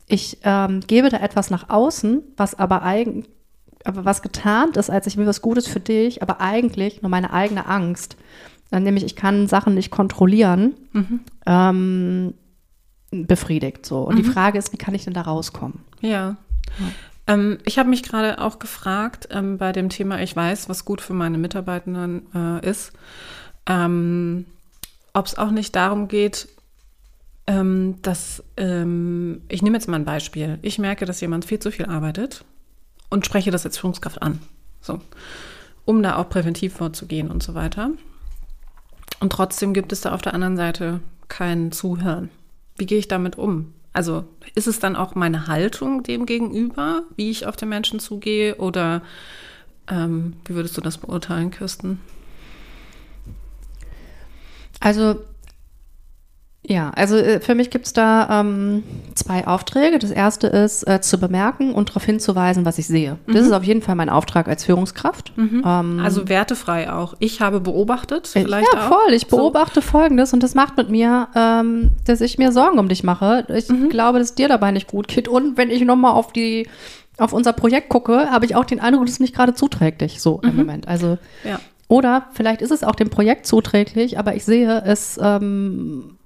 [0.06, 3.28] ich ähm, gebe da etwas nach außen, was aber eigentlich
[3.84, 7.32] aber was getarnt ist, als ich will was Gutes für dich, aber eigentlich nur meine
[7.32, 8.16] eigene Angst
[8.70, 11.20] dann nämlich ich kann Sachen nicht kontrollieren, mhm.
[11.46, 12.34] ähm,
[13.10, 14.02] befriedigt so.
[14.02, 14.22] Und mhm.
[14.22, 15.80] die Frage ist, wie kann ich denn da rauskommen?
[16.00, 16.36] Ja.
[16.78, 16.86] ja.
[17.28, 21.00] Ähm, ich habe mich gerade auch gefragt ähm, bei dem Thema, ich weiß, was gut
[21.00, 22.92] für meine Mitarbeitenden äh, ist,
[23.66, 24.46] ähm,
[25.12, 26.48] ob es auch nicht darum geht,
[27.46, 30.58] ähm, dass ähm, ich nehme jetzt mal ein Beispiel.
[30.62, 32.44] Ich merke, dass jemand viel zu viel arbeitet
[33.10, 34.40] und spreche das als Führungskraft an.
[34.80, 35.00] So.
[35.84, 37.90] Um da auch präventiv vorzugehen und so weiter.
[39.20, 42.30] Und trotzdem gibt es da auf der anderen Seite kein Zuhören.
[42.76, 43.74] Wie gehe ich damit um?
[43.92, 44.24] Also
[44.54, 48.56] ist es dann auch meine Haltung dem gegenüber, wie ich auf den Menschen zugehe?
[48.56, 49.02] Oder
[49.88, 52.00] ähm, wie würdest du das beurteilen, Kirsten?
[54.80, 55.20] Also
[56.68, 59.98] ja, also äh, für mich gibt es da ähm, zwei Aufträge.
[59.98, 63.16] Das erste ist äh, zu bemerken und darauf hinzuweisen, was ich sehe.
[63.26, 63.32] Mhm.
[63.32, 65.32] Das ist auf jeden Fall mein Auftrag als Führungskraft.
[65.36, 65.62] Mhm.
[65.64, 67.14] Ähm, also wertefrei auch.
[67.20, 69.14] Ich habe beobachtet, vielleicht Ja, voll.
[69.14, 69.88] Ich beobachte so.
[69.88, 73.46] Folgendes und das macht mit mir, ähm, dass ich mir Sorgen um dich mache.
[73.48, 73.88] Ich mhm.
[73.88, 75.26] glaube, dass dir dabei nicht gut geht.
[75.26, 76.68] Und wenn ich nochmal auf die
[77.16, 80.40] auf unser Projekt gucke, habe ich auch den Eindruck, das ist nicht gerade zuträglich so
[80.44, 80.56] im mhm.
[80.56, 80.86] Moment.
[80.86, 81.58] Also ja.
[81.88, 86.17] Oder vielleicht ist es auch dem Projekt zuträglich, aber ich sehe es ähm,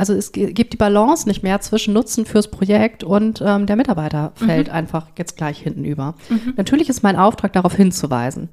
[0.00, 4.32] also es gibt die Balance nicht mehr zwischen Nutzen fürs Projekt und ähm, der Mitarbeiter
[4.34, 4.74] fällt mhm.
[4.74, 6.14] einfach jetzt gleich hinten über.
[6.30, 6.54] Mhm.
[6.56, 8.48] Natürlich ist mein Auftrag darauf hinzuweisen.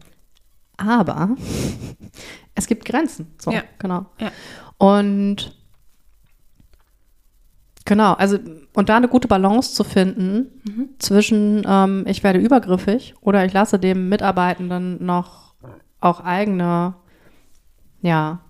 [0.75, 1.37] Aber
[2.55, 3.27] es gibt Grenzen.
[3.39, 3.63] So, ja.
[3.79, 4.07] genau.
[4.19, 4.31] Ja.
[4.77, 5.57] Und
[7.85, 8.37] genau, also
[8.73, 10.89] und da eine gute Balance zu finden mhm.
[10.99, 15.53] zwischen ähm, ich werde übergriffig oder ich lasse dem Mitarbeitenden noch
[16.01, 16.95] auch eigene
[18.01, 18.41] ja,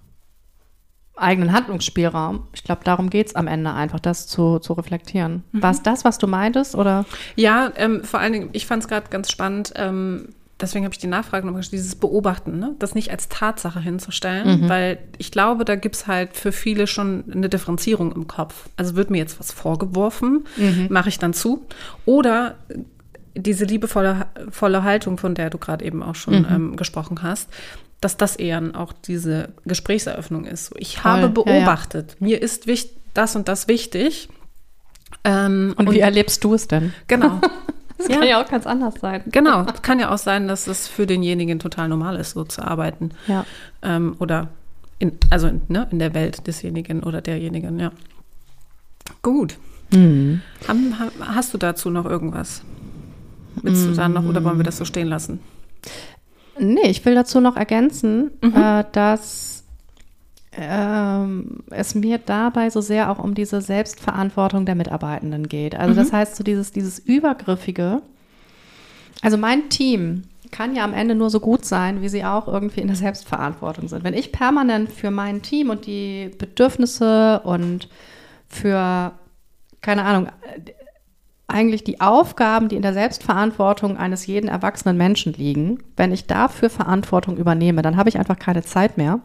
[1.18, 2.48] eigenen Handlungsspielraum.
[2.54, 5.44] Ich glaube, darum geht es am Ende einfach, das zu, zu reflektieren.
[5.52, 5.62] Mhm.
[5.62, 6.76] War es das, was du meintest?
[6.76, 7.06] Oder?
[7.36, 9.74] Ja, ähm, vor allen Dingen, ich fand es gerade ganz spannend.
[9.76, 12.76] Ähm, deswegen habe ich die Nachfrage nochmal gestellt, dieses Beobachten, ne?
[12.80, 14.70] das nicht als Tatsache hinzustellen, mhm.
[14.70, 18.70] weil ich glaube, da gibt es halt für viele schon eine Differenzierung im Kopf.
[18.76, 20.88] Also wird mir jetzt was vorgeworfen, mhm.
[20.90, 21.66] mache ich dann zu.
[22.06, 22.56] Oder
[23.38, 26.48] diese liebevolle volle Haltung, von der du gerade eben auch schon mhm.
[26.50, 27.50] ähm, gesprochen hast,
[28.02, 30.72] dass das eher auch diese Gesprächseröffnung ist.
[30.78, 31.12] Ich Voll.
[31.12, 32.28] habe beobachtet, ja, ja.
[32.28, 34.30] mir ist wichtig, das und das wichtig.
[35.24, 36.94] Ähm, und, und, wie erlebst du es denn?
[37.08, 37.42] Genau.
[37.98, 38.20] das ja.
[38.20, 39.24] kann ja auch ganz anders sein.
[39.28, 43.12] Genau, kann ja auch sein, dass es für denjenigen total normal ist, so zu arbeiten.
[43.28, 43.46] Ja.
[43.82, 44.50] Ähm, oder
[45.00, 47.92] in, also in, ne, in der Welt desjenigen oder derjenigen, ja.
[49.22, 49.58] Gut.
[49.92, 50.42] Mhm.
[51.22, 52.62] hast du dazu noch irgendwas?
[53.62, 55.40] Willst du da noch oder wollen wir das so stehen lassen?
[56.60, 58.54] Nee, ich will dazu noch ergänzen, mhm.
[58.56, 59.64] äh, dass
[60.54, 65.76] ähm, es mir dabei so sehr auch um diese Selbstverantwortung der Mitarbeitenden geht.
[65.76, 65.98] Also mhm.
[65.98, 68.02] das heißt, so dieses, dieses Übergriffige.
[69.22, 72.82] Also mein Team kann ja am Ende nur so gut sein, wie sie auch irgendwie
[72.82, 74.04] in der Selbstverantwortung sind.
[74.04, 77.90] Wenn ich permanent für mein Team und die Bedürfnisse und
[78.48, 79.12] für,
[79.82, 80.30] keine Ahnung,
[81.48, 86.70] eigentlich die Aufgaben, die in der Selbstverantwortung eines jeden erwachsenen Menschen liegen, wenn ich dafür
[86.70, 89.22] Verantwortung übernehme, dann habe ich einfach keine Zeit mehr,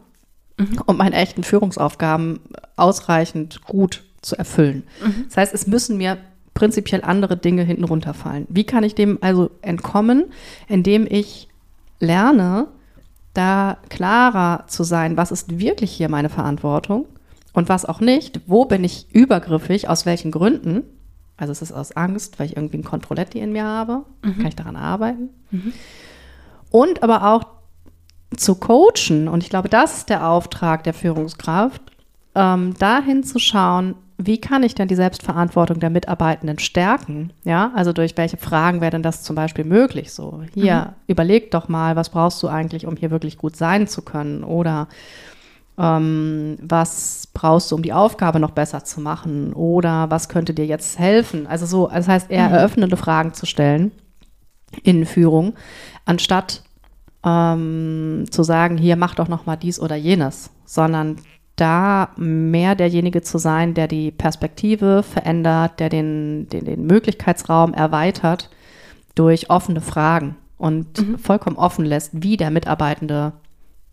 [0.57, 0.79] mhm.
[0.85, 2.39] um meine echten Führungsaufgaben
[2.77, 4.83] ausreichend gut zu erfüllen.
[5.03, 5.25] Mhm.
[5.27, 6.17] Das heißt, es müssen mir
[6.53, 8.47] prinzipiell andere Dinge hinten runterfallen.
[8.49, 10.25] Wie kann ich dem also entkommen,
[10.67, 11.49] indem ich
[11.99, 12.67] lerne,
[13.33, 17.07] da klarer zu sein, was ist wirklich hier meine Verantwortung
[17.51, 20.83] und was auch nicht, wo bin ich übergriffig, aus welchen Gründen
[21.37, 24.03] Also es ist aus Angst, weil ich irgendwie ein Kontrolletti in mir habe.
[24.35, 25.29] Kann ich daran arbeiten.
[26.69, 27.43] Und aber auch
[28.37, 29.27] zu coachen.
[29.27, 31.81] Und ich glaube, das ist der Auftrag der Führungskraft,
[32.35, 37.33] ähm, dahin zu schauen, wie kann ich denn die Selbstverantwortung der Mitarbeitenden stärken?
[37.43, 40.13] Ja, also durch welche Fragen wäre denn das zum Beispiel möglich?
[40.13, 44.01] So, hier, überleg doch mal, was brauchst du eigentlich, um hier wirklich gut sein zu
[44.03, 44.43] können?
[44.43, 44.87] Oder
[45.77, 49.53] ähm, was brauchst du, um die Aufgabe noch besser zu machen?
[49.53, 51.47] Oder was könnte dir jetzt helfen?
[51.47, 53.91] Also so, das heißt, eher eröffnende Fragen zu stellen
[54.83, 55.53] in Führung,
[56.05, 56.63] anstatt
[57.23, 61.17] ähm, zu sagen, hier mach doch noch mal dies oder jenes, sondern
[61.55, 68.49] da mehr derjenige zu sein, der die Perspektive verändert, der den, den, den Möglichkeitsraum erweitert
[69.15, 73.33] durch offene Fragen und vollkommen offen lässt, wie der Mitarbeitende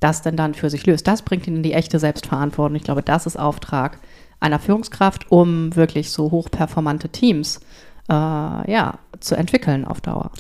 [0.01, 1.07] das denn dann für sich löst.
[1.07, 2.77] Das bringt ihn in die echte Selbstverantwortung.
[2.77, 3.99] Ich glaube, das ist Auftrag
[4.41, 7.61] einer Führungskraft, um wirklich so hochperformante Teams
[8.09, 10.31] äh, ja, zu entwickeln auf Dauer.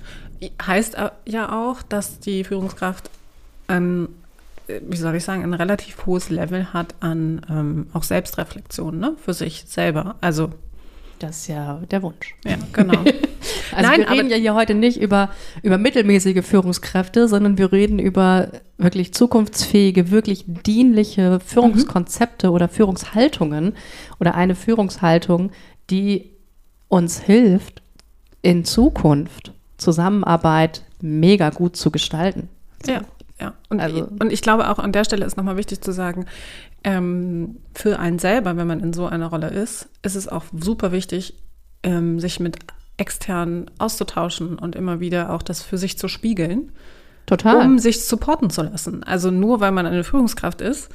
[0.67, 3.11] Heißt äh, ja auch, dass die Führungskraft
[3.69, 4.09] ein,
[4.67, 9.15] äh, wie soll ich sagen, ein relativ hohes Level hat an ähm, auch Selbstreflexion ne?
[9.23, 10.17] für sich selber.
[10.23, 10.51] Also,
[11.21, 12.35] Das ist ja der Wunsch.
[12.45, 13.05] ja, genau.
[13.73, 15.31] Also Nein, wir reden ja hier heute nicht über,
[15.63, 23.75] über mittelmäßige Führungskräfte, sondern wir reden über wirklich zukunftsfähige, wirklich dienliche Führungskonzepte oder Führungshaltungen
[24.19, 25.53] oder eine Führungshaltung,
[25.91, 26.31] die
[26.89, 27.83] uns hilft,
[28.43, 32.49] in Zukunft Zusammenarbeit mega gut zu gestalten.
[32.87, 33.03] Ja,
[33.41, 33.55] ja.
[33.69, 36.27] Und, Also- und ich glaube auch an der Stelle ist nochmal wichtig zu sagen,
[36.85, 40.93] ähm, für einen selber, wenn man in so einer Rolle ist, ist es auch super
[40.93, 41.35] wichtig,
[41.83, 42.59] ähm, sich mit
[42.97, 46.73] extern auszutauschen und immer wieder auch das für sich zu spiegeln,
[47.27, 47.65] Total.
[47.65, 49.03] um sich supporten zu lassen.
[49.05, 50.91] Also nur weil man eine Führungskraft ist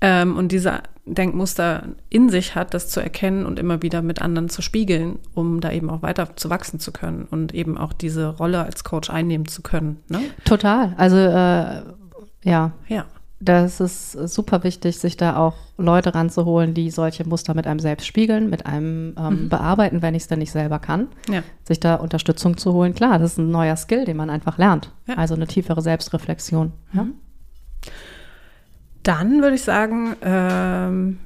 [0.00, 4.48] ähm, und diese Denkmuster in sich hat, das zu erkennen und immer wieder mit anderen
[4.48, 8.28] zu spiegeln, um da eben auch weiter zu wachsen zu können und eben auch diese
[8.28, 10.02] Rolle als Coach einnehmen zu können.
[10.08, 10.20] Ne?
[10.44, 10.94] Total.
[10.96, 11.82] Also äh,
[12.44, 13.06] ja, Ja.
[13.38, 18.06] Das ist super wichtig, sich da auch Leute ranzuholen, die solche Muster mit einem selbst
[18.06, 21.08] spiegeln, mit einem ähm, bearbeiten, wenn ich es denn nicht selber kann.
[21.28, 21.42] Ja.
[21.62, 22.94] Sich da Unterstützung zu holen.
[22.94, 24.90] Klar, das ist ein neuer Skill, den man einfach lernt.
[25.06, 25.16] Ja.
[25.16, 26.72] Also eine tiefere Selbstreflexion.
[26.94, 27.06] Ja?
[29.02, 31.18] Dann würde ich sagen, ähm,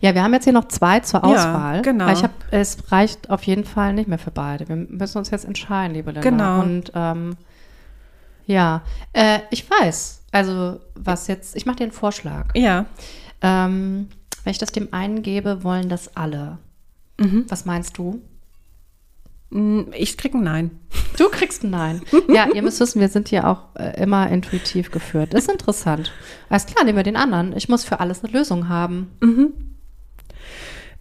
[0.00, 1.82] ja, wir haben jetzt hier noch zwei zur Ja, Auswahl.
[1.82, 2.06] genau.
[2.06, 4.68] Weil Ich hab, es reicht auf jeden Fall nicht mehr für beide.
[4.68, 6.30] Wir müssen uns jetzt entscheiden, liebe Linda.
[6.30, 6.60] Genau.
[6.62, 7.36] Und ähm,
[8.46, 10.22] ja, äh, ich weiß.
[10.32, 12.46] Also was jetzt, ich mache dir einen Vorschlag.
[12.54, 12.86] ja,
[13.42, 14.08] Ähm,
[14.44, 16.58] wenn ich das dem einen gebe, wollen das alle.
[17.18, 17.44] Mhm.
[17.48, 18.20] Was meinst du?
[19.50, 20.70] mm, ich krieg ein Nein.
[21.16, 22.00] Du kriegst ein Nein.
[22.28, 25.32] Ja, ihr müsst wissen, wir sind hier auch äh, immer intuitiv geführt.
[25.32, 26.10] Das ist interessant.
[26.48, 27.56] Alles klar, nehmen wir den anderen.
[27.56, 29.12] Ich muss für alles eine Lösung haben.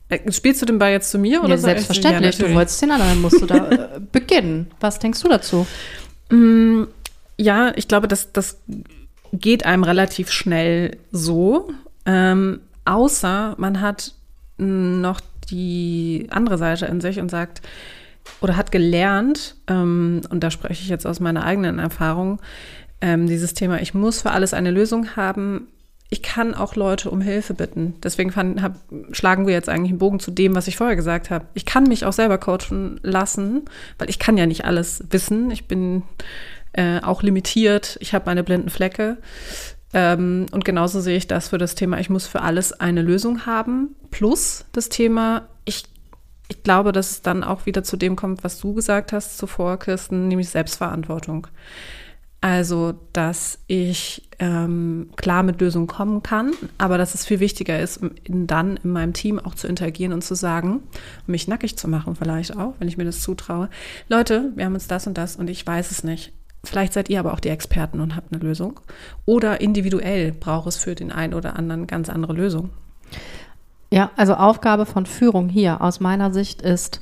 [0.10, 1.40] Äh, Spielst du den Ball jetzt zu mir?
[1.40, 2.38] Oder Ja, ich- selbstverständlich.
[2.38, 4.70] Ja, du wolltest den anderen, dann musst du da äh, beginnen.
[4.80, 5.66] Was denkst du dazu?
[7.38, 8.60] Ja, ich glaube, das, das
[9.32, 11.72] geht einem relativ schnell so.
[12.06, 14.14] Ähm, außer man hat
[14.58, 15.20] noch
[15.50, 17.62] die andere Seite in sich und sagt,
[18.42, 22.40] oder hat gelernt, ähm, und da spreche ich jetzt aus meiner eigenen Erfahrung,
[23.02, 25.68] ähm, dieses Thema, ich muss für alles eine Lösung haben.
[26.10, 27.96] Ich kann auch Leute um Hilfe bitten.
[28.04, 28.76] Deswegen fand, hab,
[29.12, 31.46] schlagen wir jetzt eigentlich einen Bogen zu dem, was ich vorher gesagt habe.
[31.54, 33.64] Ich kann mich auch selber coachen lassen,
[33.98, 35.52] weil ich kann ja nicht alles wissen.
[35.52, 36.04] Ich bin
[36.74, 37.98] äh, auch limitiert.
[38.02, 39.18] Ich habe meine blinden Flecke.
[39.94, 43.46] Ähm, und genauso sehe ich das für das Thema, ich muss für alles eine Lösung
[43.46, 43.96] haben.
[44.10, 45.84] Plus das Thema, ich,
[46.50, 49.78] ich glaube, dass es dann auch wieder zu dem kommt, was du gesagt hast zuvor,
[49.78, 51.48] Kirsten, nämlich Selbstverantwortung.
[52.42, 58.02] Also, dass ich ähm, klar mit Lösungen kommen kann, aber dass es viel wichtiger ist,
[58.26, 60.84] in, dann in meinem Team auch zu interagieren und zu sagen,
[61.26, 63.70] mich nackig zu machen vielleicht auch, wenn ich mir das zutraue.
[64.10, 66.34] Leute, wir haben uns das und das und ich weiß es nicht.
[66.66, 68.80] Vielleicht seid ihr aber auch die Experten und habt eine Lösung.
[69.26, 72.70] Oder individuell braucht es für den einen oder anderen ganz andere Lösung.
[73.92, 77.02] Ja, also Aufgabe von Führung hier aus meiner Sicht ist,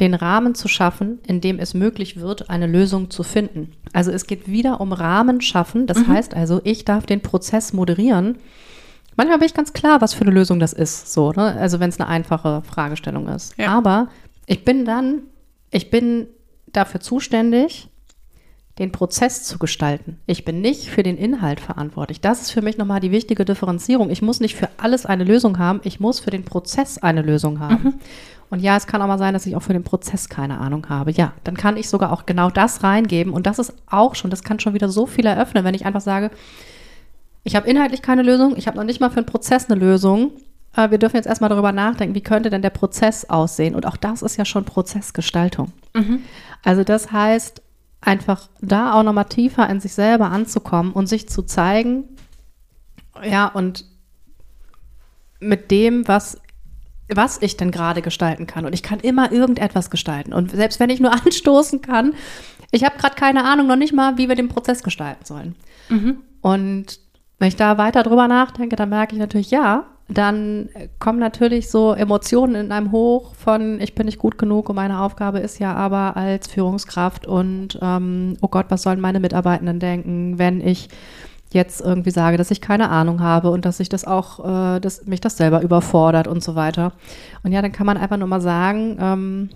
[0.00, 3.72] den Rahmen zu schaffen, in dem es möglich wird, eine Lösung zu finden.
[3.92, 5.86] Also es geht wieder um Rahmen schaffen.
[5.86, 8.38] Das heißt also, ich darf den Prozess moderieren.
[9.16, 11.12] Manchmal bin ich ganz klar, was für eine Lösung das ist.
[11.12, 11.56] So, ne?
[11.58, 13.58] Also wenn es eine einfache Fragestellung ist.
[13.58, 13.68] Ja.
[13.76, 14.08] Aber
[14.46, 15.22] ich bin dann,
[15.70, 16.28] ich bin
[16.72, 17.88] dafür zuständig,
[18.78, 20.18] den Prozess zu gestalten.
[20.26, 22.20] Ich bin nicht für den Inhalt verantwortlich.
[22.20, 24.10] Das ist für mich nochmal die wichtige Differenzierung.
[24.10, 27.60] Ich muss nicht für alles eine Lösung haben, ich muss für den Prozess eine Lösung
[27.60, 28.00] haben.
[28.50, 30.88] Und ja, es kann auch mal sein, dass ich auch für den Prozess keine Ahnung
[30.88, 31.10] habe.
[31.10, 33.32] Ja, dann kann ich sogar auch genau das reingeben.
[33.32, 36.00] Und das ist auch schon, das kann schon wieder so viel eröffnen, wenn ich einfach
[36.00, 36.30] sage,
[37.44, 40.32] ich habe inhaltlich keine Lösung, ich habe noch nicht mal für einen Prozess eine Lösung.
[40.76, 43.74] äh, wir dürfen jetzt erstmal darüber nachdenken, wie könnte denn der Prozess aussehen?
[43.74, 45.72] Und auch das ist ja schon Prozessgestaltung.
[46.64, 47.62] Also das heißt,
[48.00, 52.04] einfach da auch nochmal tiefer in sich selber anzukommen und sich zu zeigen,
[53.22, 53.84] ja, und
[55.40, 56.40] mit dem, was,
[57.08, 58.64] was ich denn gerade gestalten kann.
[58.64, 60.32] Und ich kann immer irgendetwas gestalten.
[60.32, 62.14] Und selbst wenn ich nur anstoßen kann,
[62.70, 65.54] ich habe gerade keine Ahnung, noch nicht mal, wie wir den Prozess gestalten sollen.
[66.40, 67.00] Und
[67.38, 71.92] wenn ich da weiter drüber nachdenke, dann merke ich natürlich, ja, dann kommen natürlich so
[71.92, 75.74] Emotionen in einem hoch von, ich bin nicht gut genug und meine Aufgabe ist ja
[75.74, 80.88] aber als Führungskraft und ähm, oh Gott, was sollen meine Mitarbeitenden denken, wenn ich
[81.52, 85.06] jetzt irgendwie sage, dass ich keine Ahnung habe und dass ich das auch, äh, dass
[85.06, 86.92] mich das selber überfordert und so weiter.
[87.42, 89.50] Und ja, dann kann man einfach nur mal sagen, ähm,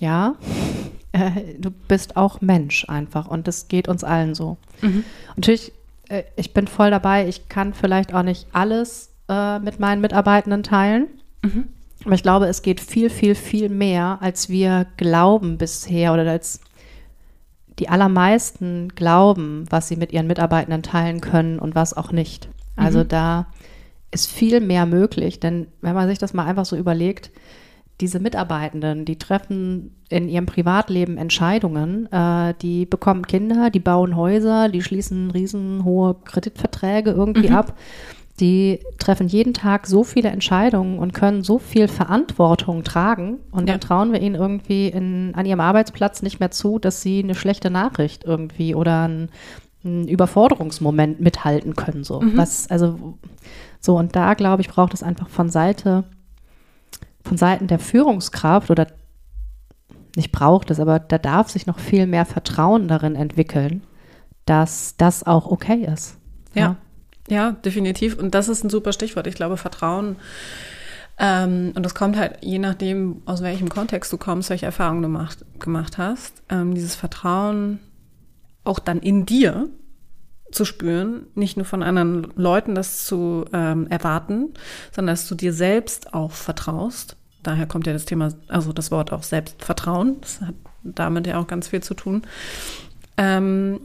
[0.00, 0.34] ja,
[1.12, 4.56] äh, du bist auch Mensch einfach und das geht uns allen so.
[5.36, 5.72] Natürlich,
[6.08, 10.62] äh, ich bin voll dabei, ich kann vielleicht auch nicht alles äh, mit meinen Mitarbeitenden
[10.62, 11.08] teilen.
[12.04, 16.60] Aber ich glaube, es geht viel, viel, viel mehr, als wir glauben bisher oder als
[17.78, 22.48] die allermeisten glauben, was sie mit ihren Mitarbeitenden teilen können und was auch nicht.
[22.76, 23.46] Also da
[24.10, 27.30] ist viel mehr möglich, denn wenn man sich das mal einfach so überlegt,
[28.00, 34.68] diese Mitarbeitenden, die treffen in ihrem Privatleben Entscheidungen, äh, die bekommen Kinder, die bauen Häuser,
[34.68, 37.74] die schließen riesenhohe Kreditverträge irgendwie ab.
[38.40, 43.38] Die treffen jeden Tag so viele Entscheidungen und können so viel Verantwortung tragen.
[43.50, 43.74] Und Ja.
[43.74, 47.34] dann trauen wir ihnen irgendwie in, an ihrem Arbeitsplatz nicht mehr zu, dass sie eine
[47.34, 49.28] schlechte Nachricht irgendwie oder ein,
[49.84, 52.04] ein Überforderungsmoment mithalten können.
[52.04, 52.22] So.
[52.34, 53.18] Was, also,
[53.80, 56.04] so, und da glaube ich, braucht es einfach von Seite,
[57.24, 58.86] von Seiten der Führungskraft oder
[60.16, 63.82] nicht braucht es, aber da darf sich noch viel mehr Vertrauen darin entwickeln,
[64.46, 66.18] dass das auch okay ist.
[66.54, 66.62] Ja.
[66.62, 66.76] Ja,
[67.28, 68.18] definitiv.
[68.18, 69.26] Und das ist ein super Stichwort.
[69.26, 70.16] Ich glaube, Vertrauen.
[71.18, 75.08] Ähm, und das kommt halt je nachdem, aus welchem Kontext du kommst, welche Erfahrungen du
[75.08, 76.42] macht, gemacht hast.
[76.48, 77.80] Ähm, dieses Vertrauen
[78.64, 79.68] auch dann in dir
[80.50, 84.52] zu spüren, nicht nur von anderen Leuten das zu ähm, erwarten,
[84.90, 87.16] sondern dass du dir selbst auch vertraust.
[87.42, 90.20] Daher kommt ja das Thema, also das Wort auch Selbstvertrauen.
[90.20, 90.54] Das hat
[90.84, 92.22] damit ja auch ganz viel zu tun.
[93.16, 93.80] Ähm,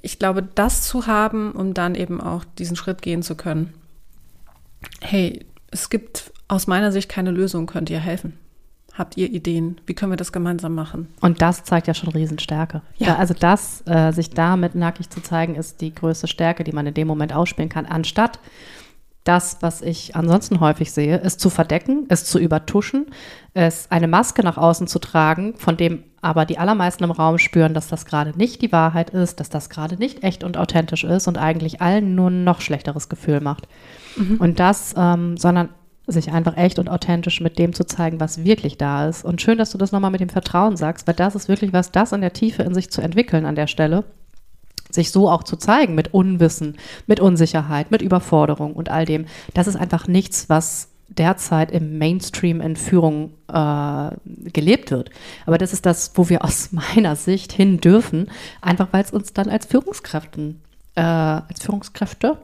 [0.00, 3.74] ich glaube, das zu haben, um dann eben auch diesen Schritt gehen zu können.
[5.00, 8.38] Hey, es gibt aus meiner Sicht keine Lösung, könnt ihr helfen?
[8.94, 9.80] Habt ihr Ideen?
[9.86, 11.08] Wie können wir das gemeinsam machen?
[11.20, 12.82] Und das zeigt ja schon Riesenstärke.
[12.98, 13.06] Ja.
[13.06, 16.86] Da, also das, äh, sich damit nackig zu zeigen, ist die größte Stärke, die man
[16.86, 18.38] in dem Moment ausspielen kann, anstatt
[19.24, 23.06] das, was ich ansonsten häufig sehe, es zu verdecken, es zu übertuschen,
[23.54, 27.74] es eine Maske nach außen zu tragen, von dem aber die allermeisten im Raum spüren,
[27.74, 31.26] dass das gerade nicht die Wahrheit ist, dass das gerade nicht echt und authentisch ist
[31.26, 33.66] und eigentlich allen nur ein noch schlechteres Gefühl macht.
[34.38, 35.70] Und das, ähm, sondern
[36.06, 39.24] sich einfach echt und authentisch mit dem zu zeigen, was wirklich da ist.
[39.24, 41.92] Und schön, dass du das nochmal mit dem Vertrauen sagst, weil das ist wirklich was,
[41.92, 44.04] das in der Tiefe in sich zu entwickeln an der Stelle
[44.94, 46.76] sich so auch zu zeigen mit Unwissen,
[47.06, 49.26] mit Unsicherheit, mit Überforderung und all dem.
[49.54, 54.10] Das ist einfach nichts, was derzeit im Mainstream in Führung äh,
[54.52, 55.10] gelebt wird.
[55.46, 59.32] Aber das ist das, wo wir aus meiner Sicht hin dürfen, einfach weil es uns
[59.32, 60.60] dann als Führungskräften,
[60.94, 62.38] äh, als Führungskräfte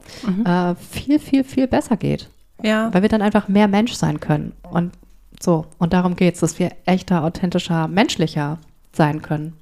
[0.45, 2.29] äh, viel, viel, viel besser geht.
[2.61, 4.51] Ja, Weil wir dann einfach mehr Mensch sein können.
[4.69, 4.91] Und
[5.39, 8.57] so, und darum geht es, dass wir echter, authentischer, menschlicher
[8.91, 9.53] sein können.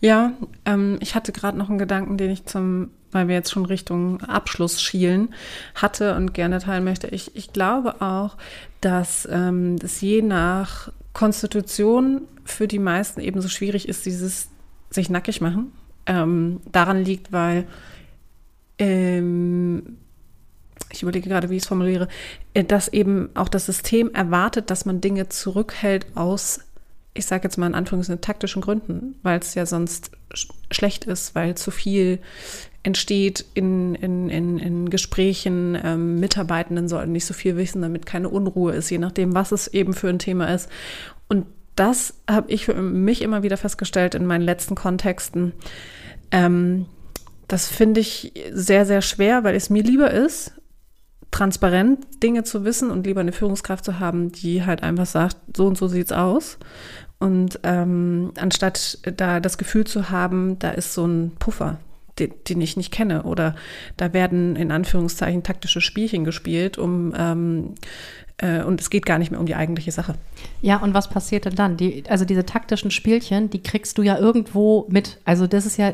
[0.00, 0.32] Ja.
[0.64, 4.20] Ähm, ich hatte gerade noch einen Gedanken, den ich zum, weil wir jetzt schon Richtung
[4.22, 5.34] Abschluss schielen,
[5.74, 7.08] hatte und gerne teilen möchte.
[7.08, 8.36] Ich, ich glaube auch,
[8.80, 14.48] dass ähm, es je nach Konstitution für die meisten ebenso schwierig ist, dieses
[14.90, 15.72] sich nackig machen.
[16.06, 17.66] Ähm, daran liegt, weil
[18.78, 19.96] ähm,
[20.92, 22.08] ich überlege gerade, wie ich es formuliere,
[22.54, 26.60] äh, dass eben auch das System erwartet, dass man Dinge zurückhält aus,
[27.16, 31.34] ich sage jetzt mal in Anführungszeichen, taktischen Gründen, weil es ja sonst sch schlecht ist,
[31.34, 32.18] weil zu viel
[32.82, 35.78] entsteht in, in, in, in Gesprächen.
[35.82, 39.68] Ähm, Mitarbeitenden sollten nicht so viel wissen, damit keine Unruhe ist, je nachdem, was es
[39.68, 40.68] eben für ein Thema ist.
[41.28, 45.52] Und das habe ich für mich immer wieder festgestellt in meinen letzten Kontexten.
[46.30, 46.86] Ähm,
[47.48, 50.52] das finde ich sehr, sehr schwer, weil es mir lieber ist,
[51.30, 55.66] transparent Dinge zu wissen und lieber eine Führungskraft zu haben, die halt einfach sagt, so
[55.66, 56.58] und so sieht's aus.
[57.18, 61.78] Und ähm, anstatt da das Gefühl zu haben, da ist so ein Puffer,
[62.18, 63.54] den, den ich nicht kenne, oder
[63.96, 67.74] da werden in Anführungszeichen taktische Spielchen gespielt, um ähm,
[68.38, 70.14] äh, und es geht gar nicht mehr um die eigentliche Sache.
[70.60, 71.76] Ja, und was passiert denn dann?
[71.76, 75.18] Die, also diese taktischen Spielchen, die kriegst du ja irgendwo mit.
[75.24, 75.92] Also das ist ja,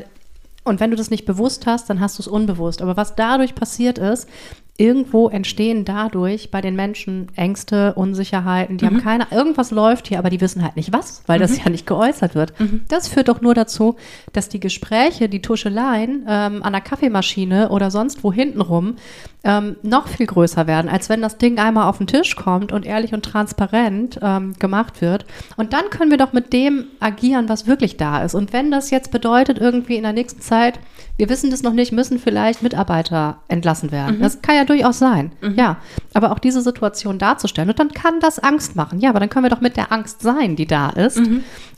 [0.65, 2.81] und wenn du das nicht bewusst hast, dann hast du es unbewusst.
[2.81, 4.27] Aber was dadurch passiert ist,
[4.75, 10.31] irgendwo entstehen dadurch bei den Menschen Ängste, Unsicherheiten, die haben keine, irgendwas läuft hier, aber
[10.31, 12.53] die wissen halt nicht was, weil das ja nicht geäußert wird.
[12.87, 13.97] Das führt doch nur dazu,
[14.31, 18.95] dass die Gespräche, die Tuscheleien ähm, an der Kaffeemaschine oder sonst wo hintenrum
[19.43, 22.85] ähm, noch viel größer werden, als wenn das Ding einmal auf den Tisch kommt und
[22.85, 25.25] ehrlich und transparent ähm, gemacht wird.
[25.55, 28.33] Und dann können wir doch mit dem agieren, was wirklich da ist.
[28.33, 30.79] Und wenn das jetzt bedeutet, irgendwie in der nächsten Zeit,
[31.17, 34.19] wir wissen das noch nicht, müssen vielleicht Mitarbeiter entlassen werden.
[34.19, 35.31] Das kann ja durchaus sein.
[35.55, 35.77] Ja,
[36.13, 37.69] aber auch diese Situation darzustellen.
[37.69, 38.99] Und dann kann das Angst machen.
[38.99, 41.21] Ja, aber dann können wir doch mit der Angst sein, die da ist.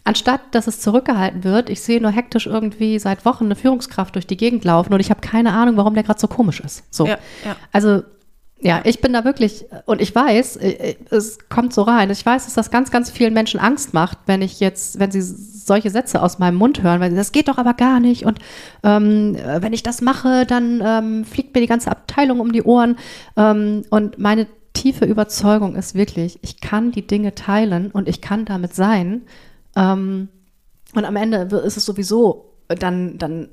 [0.05, 4.27] Anstatt, dass es zurückgehalten wird, ich sehe nur hektisch irgendwie seit Wochen eine Führungskraft durch
[4.27, 6.83] die Gegend laufen und ich habe keine Ahnung, warum der gerade so komisch ist.
[6.93, 7.05] So.
[7.05, 7.55] Ja, ja.
[7.71, 8.03] Also,
[8.59, 12.45] ja, ich bin da wirklich, und ich weiß, äh, es kommt so rein, ich weiß,
[12.45, 16.21] dass das ganz, ganz vielen Menschen Angst macht, wenn ich jetzt, wenn sie solche Sätze
[16.21, 18.39] aus meinem Mund hören, weil sie, das geht doch aber gar nicht und
[18.83, 22.63] ähm, äh, wenn ich das mache, dann ähm, fliegt mir die ganze Abteilung um die
[22.63, 22.97] Ohren
[23.35, 28.45] ähm, und meine tiefe Überzeugung ist wirklich, ich kann die Dinge teilen und ich kann
[28.45, 29.23] damit sein
[29.75, 30.29] ähm,
[30.93, 33.49] und am Ende ist es sowieso dann, dann,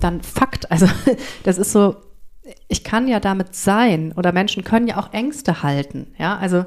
[0.00, 0.70] dann Fakt.
[0.70, 0.86] Also
[1.44, 1.96] das ist so,
[2.68, 6.08] ich kann ja damit sein oder Menschen können ja auch Ängste halten.
[6.18, 6.64] Ja, also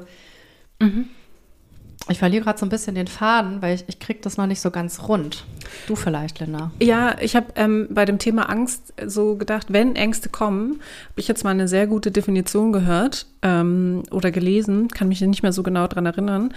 [2.10, 4.60] ich verliere gerade so ein bisschen den Faden, weil ich, ich kriege das noch nicht
[4.60, 5.44] so ganz rund.
[5.86, 6.70] Du vielleicht, Linda.
[6.80, 11.28] Ja, ich habe ähm, bei dem Thema Angst so gedacht, wenn Ängste kommen, habe ich
[11.28, 15.62] jetzt mal eine sehr gute Definition gehört ähm, oder gelesen, kann mich nicht mehr so
[15.62, 16.54] genau dran erinnern.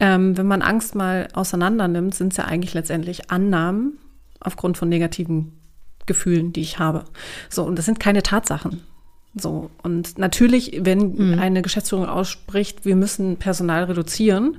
[0.00, 3.98] Ähm, wenn man Angst mal auseinander nimmt, sind es ja eigentlich letztendlich Annahmen
[4.40, 5.57] aufgrund von negativen
[6.08, 7.04] Gefühlen, die ich habe.
[7.48, 8.82] So, und das sind keine Tatsachen.
[9.36, 14.56] So, und natürlich, wenn eine Geschäftsführung ausspricht, wir müssen Personal reduzieren,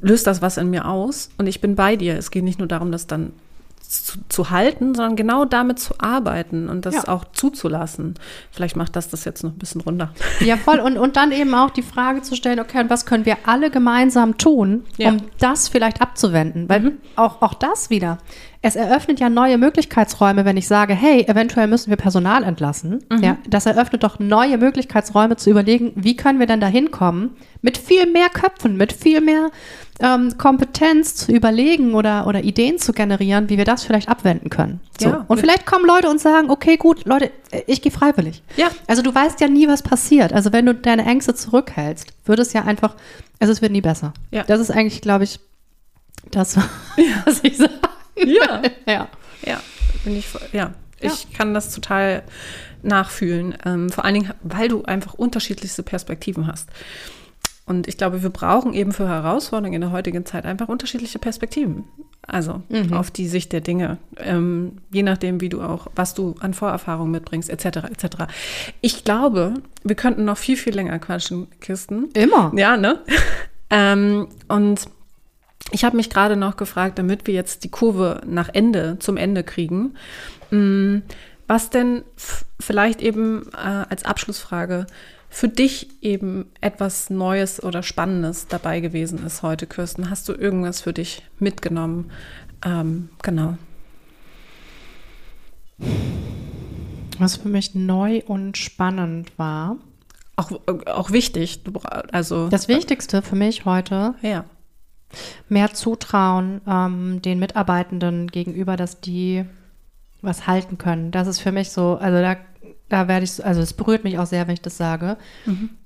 [0.00, 2.16] löst das was in mir aus und ich bin bei dir.
[2.16, 3.32] Es geht nicht nur darum, das dann
[3.80, 7.08] zu, zu halten, sondern genau damit zu arbeiten und das Ja.
[7.08, 8.14] auch zuzulassen.
[8.52, 10.12] Vielleicht macht das das jetzt noch ein bisschen runter.
[10.40, 10.78] Ja, voll.
[10.80, 13.70] Und, und dann eben auch die Frage zu stellen, okay, und was können wir alle
[13.70, 15.10] gemeinsam tun, Ja.
[15.10, 16.68] um das vielleicht abzuwenden?
[16.68, 18.18] Weil auch, auch das wieder,
[18.62, 23.02] es eröffnet ja neue Möglichkeitsräume, wenn ich sage, hey, eventuell müssen wir Personal entlassen.
[23.20, 27.30] Ja, das eröffnet doch neue Möglichkeitsräume zu überlegen, wie können wir denn da hinkommen,
[27.62, 29.50] mit viel mehr Köpfen, mit viel mehr
[30.00, 34.80] ähm, Kompetenz zu überlegen oder, oder Ideen zu generieren, wie wir das vielleicht abwenden können.
[34.98, 35.08] So.
[35.08, 35.24] Ja.
[35.28, 38.42] und vielleicht kommen Leute und sagen, okay, gut, Leute, äh, ich gehe freiwillig.
[38.56, 38.68] Ja.
[38.86, 40.32] Also du weißt ja nie, was passiert.
[40.32, 42.94] Also wenn du deine Ängste zurückhältst, wird es ja einfach,
[43.38, 44.12] also es wird nie besser.
[44.30, 44.42] Ja.
[44.44, 45.38] Das ist eigentlich, glaube ich,
[46.30, 46.56] das,
[47.24, 47.70] was ich sage.
[48.16, 48.62] Ja.
[48.86, 49.08] Ja.
[49.46, 49.60] Ja,
[50.04, 50.72] bin ich, voll- ja.
[51.02, 52.22] Ich kann das total
[52.82, 53.56] nachfühlen.
[53.64, 56.68] Ähm, vor allen Dingen, weil du einfach unterschiedlichste Perspektiven hast.
[57.70, 61.84] Und ich glaube, wir brauchen eben für Herausforderungen in der heutigen Zeit einfach unterschiedliche Perspektiven.
[62.26, 63.98] Also auf die Sicht der Dinge.
[64.16, 67.64] Ähm, je nachdem, wie du auch, was du an Vorerfahrungen mitbringst, etc.
[67.92, 68.06] etc.
[68.80, 69.54] Ich glaube,
[69.84, 72.08] wir könnten noch viel, viel länger quatschen, Kisten.
[72.14, 72.50] Immer.
[72.56, 72.98] Ja, ne?
[73.70, 74.86] ähm, und
[75.70, 79.44] ich habe mich gerade noch gefragt, damit wir jetzt die Kurve nach Ende, zum Ende
[79.44, 79.94] kriegen,
[80.50, 81.02] mh,
[81.46, 82.02] was denn
[82.58, 84.86] vielleicht eben äh, als Abschlussfrage
[85.32, 90.10] für dich eben etwas Neues oder Spannendes dabei gewesen ist heute, Kirsten.
[90.10, 92.10] Hast du irgendwas für dich mitgenommen?
[92.64, 93.56] Ähm, genau.
[97.18, 99.76] Was für mich neu und spannend war.
[100.34, 100.50] Auch,
[100.86, 101.60] auch wichtig.
[102.12, 104.44] Also, Das Wichtigste für mich heute, ja.
[105.48, 109.44] mehr Zutrauen ähm, den Mitarbeitenden gegenüber, dass die
[110.22, 111.12] was halten können.
[111.12, 112.36] Das ist für mich so, also da,
[112.90, 115.16] da werde ich, also es berührt mich auch sehr, wenn ich das sage,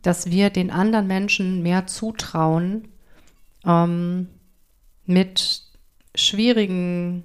[0.03, 2.89] dass wir den anderen Menschen mehr zutrauen,
[3.65, 4.27] ähm,
[5.07, 5.63] mit
[6.17, 7.23] schwierigen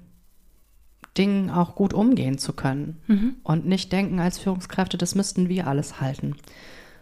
[1.18, 3.00] Dingen auch gut umgehen zu können
[3.42, 6.36] und nicht denken als Führungskräfte, das müssten wir alles halten.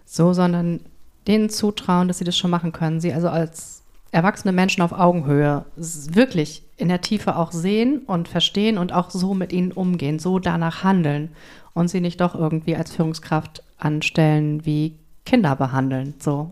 [0.07, 0.81] So, sondern
[1.27, 3.01] denen zutrauen, dass sie das schon machen können.
[3.01, 8.79] Sie also als erwachsene Menschen auf Augenhöhe wirklich in der Tiefe auch sehen und verstehen
[8.79, 11.31] und auch so mit ihnen umgehen, so danach handeln
[11.75, 16.15] und sie nicht doch irgendwie als Führungskraft anstellen wie Kinder behandeln.
[16.19, 16.51] So.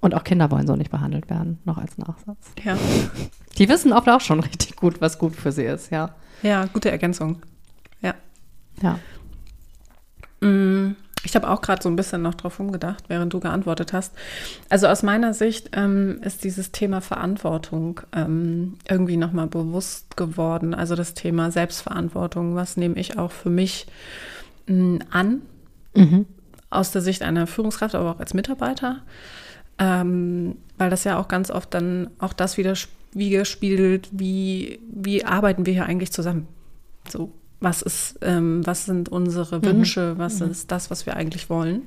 [0.00, 2.52] Und auch Kinder wollen so nicht behandelt werden, noch als Nachsatz.
[2.62, 2.76] Ja.
[3.58, 6.14] Die wissen oft auch schon richtig gut, was gut für sie ist, ja.
[6.42, 7.42] ja, gute Ergänzung.
[8.00, 8.14] Ja.
[8.82, 8.98] Ja.
[10.46, 14.12] Mm, Ich habe auch gerade so ein bisschen noch drauf umgedacht, während du geantwortet hast.
[14.68, 20.74] Also aus meiner Sicht ähm, ist dieses Thema Verantwortung ähm, irgendwie nochmal bewusst geworden.
[20.74, 23.86] Also das Thema Selbstverantwortung, was nehme ich auch für mich
[24.66, 25.42] mm, an,
[26.70, 29.02] aus der Sicht einer Führungskraft, aber auch als Mitarbeiter.
[29.78, 32.74] Ähm, weil das ja auch ganz oft dann auch das wieder
[33.12, 36.48] widerspiegelt, wie, wie arbeiten wir hier eigentlich zusammen.
[37.08, 41.86] So, was ist, ähm, was sind unsere Wünsche, was ist das, was wir eigentlich wollen.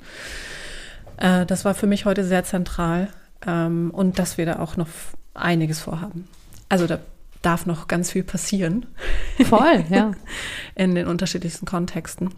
[1.18, 3.10] Äh, das war für mich heute sehr zentral
[3.46, 4.88] ähm, und dass wir da auch noch
[5.34, 6.28] einiges vorhaben.
[6.70, 7.00] Also da
[7.42, 8.86] darf noch ganz viel passieren.
[9.46, 10.12] Voll, ja.
[10.76, 12.30] In den unterschiedlichsten Kontexten.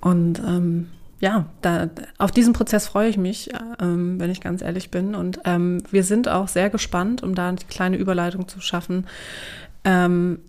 [0.00, 0.88] Und ähm,
[1.20, 3.50] ja, da, auf diesen Prozess freue ich mich,
[3.80, 5.14] ähm, wenn ich ganz ehrlich bin.
[5.14, 9.06] Und ähm, wir sind auch sehr gespannt, um da eine kleine Überleitung zu schaffen,
[9.84, 10.40] ähm,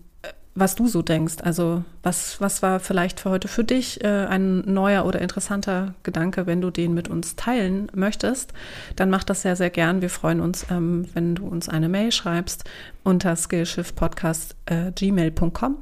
[0.54, 1.38] was du so denkst.
[1.42, 6.46] Also was, was war vielleicht für heute für dich äh, ein neuer oder interessanter Gedanke,
[6.46, 8.52] wenn du den mit uns teilen möchtest,
[8.94, 10.00] dann mach das sehr, sehr gern.
[10.00, 12.62] Wir freuen uns, ähm, wenn du uns eine Mail schreibst
[13.02, 15.78] unter skillshiftpodcast.gmail.com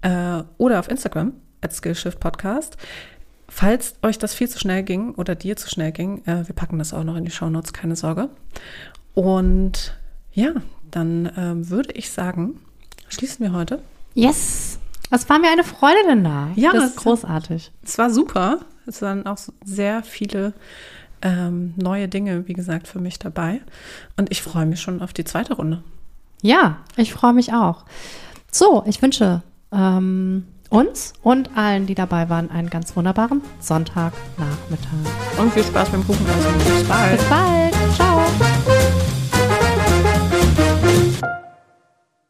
[0.00, 2.78] äh, oder auf Instagram at skillshiftpodcast.
[3.48, 6.78] Falls euch das viel zu schnell ging oder dir zu schnell ging, äh, wir packen
[6.78, 8.30] das auch noch in die Shownotes, keine Sorge.
[9.14, 9.94] Und
[10.32, 10.54] ja,
[10.90, 12.60] dann äh, würde ich sagen,
[13.08, 13.82] schließen wir heute.
[14.16, 14.78] Yes!
[15.10, 16.48] Was war mir eine Freude denn da?
[16.56, 17.70] Ja, das es- ist großartig.
[17.84, 18.60] Es war super.
[18.86, 20.54] Es waren auch sehr viele
[21.22, 23.60] ähm, neue Dinge, wie gesagt, für mich dabei.
[24.16, 25.82] Und ich freue mich schon auf die zweite Runde.
[26.40, 27.84] Ja, ich freue mich auch.
[28.50, 35.38] So, ich wünsche ähm, uns und allen, die dabei waren, einen ganz wunderbaren Sonntagnachmittag.
[35.38, 36.24] Und viel Spaß beim Kuchen.
[36.24, 37.18] Bis bald.
[37.18, 37.74] Bis bald.
[37.94, 38.20] Ciao.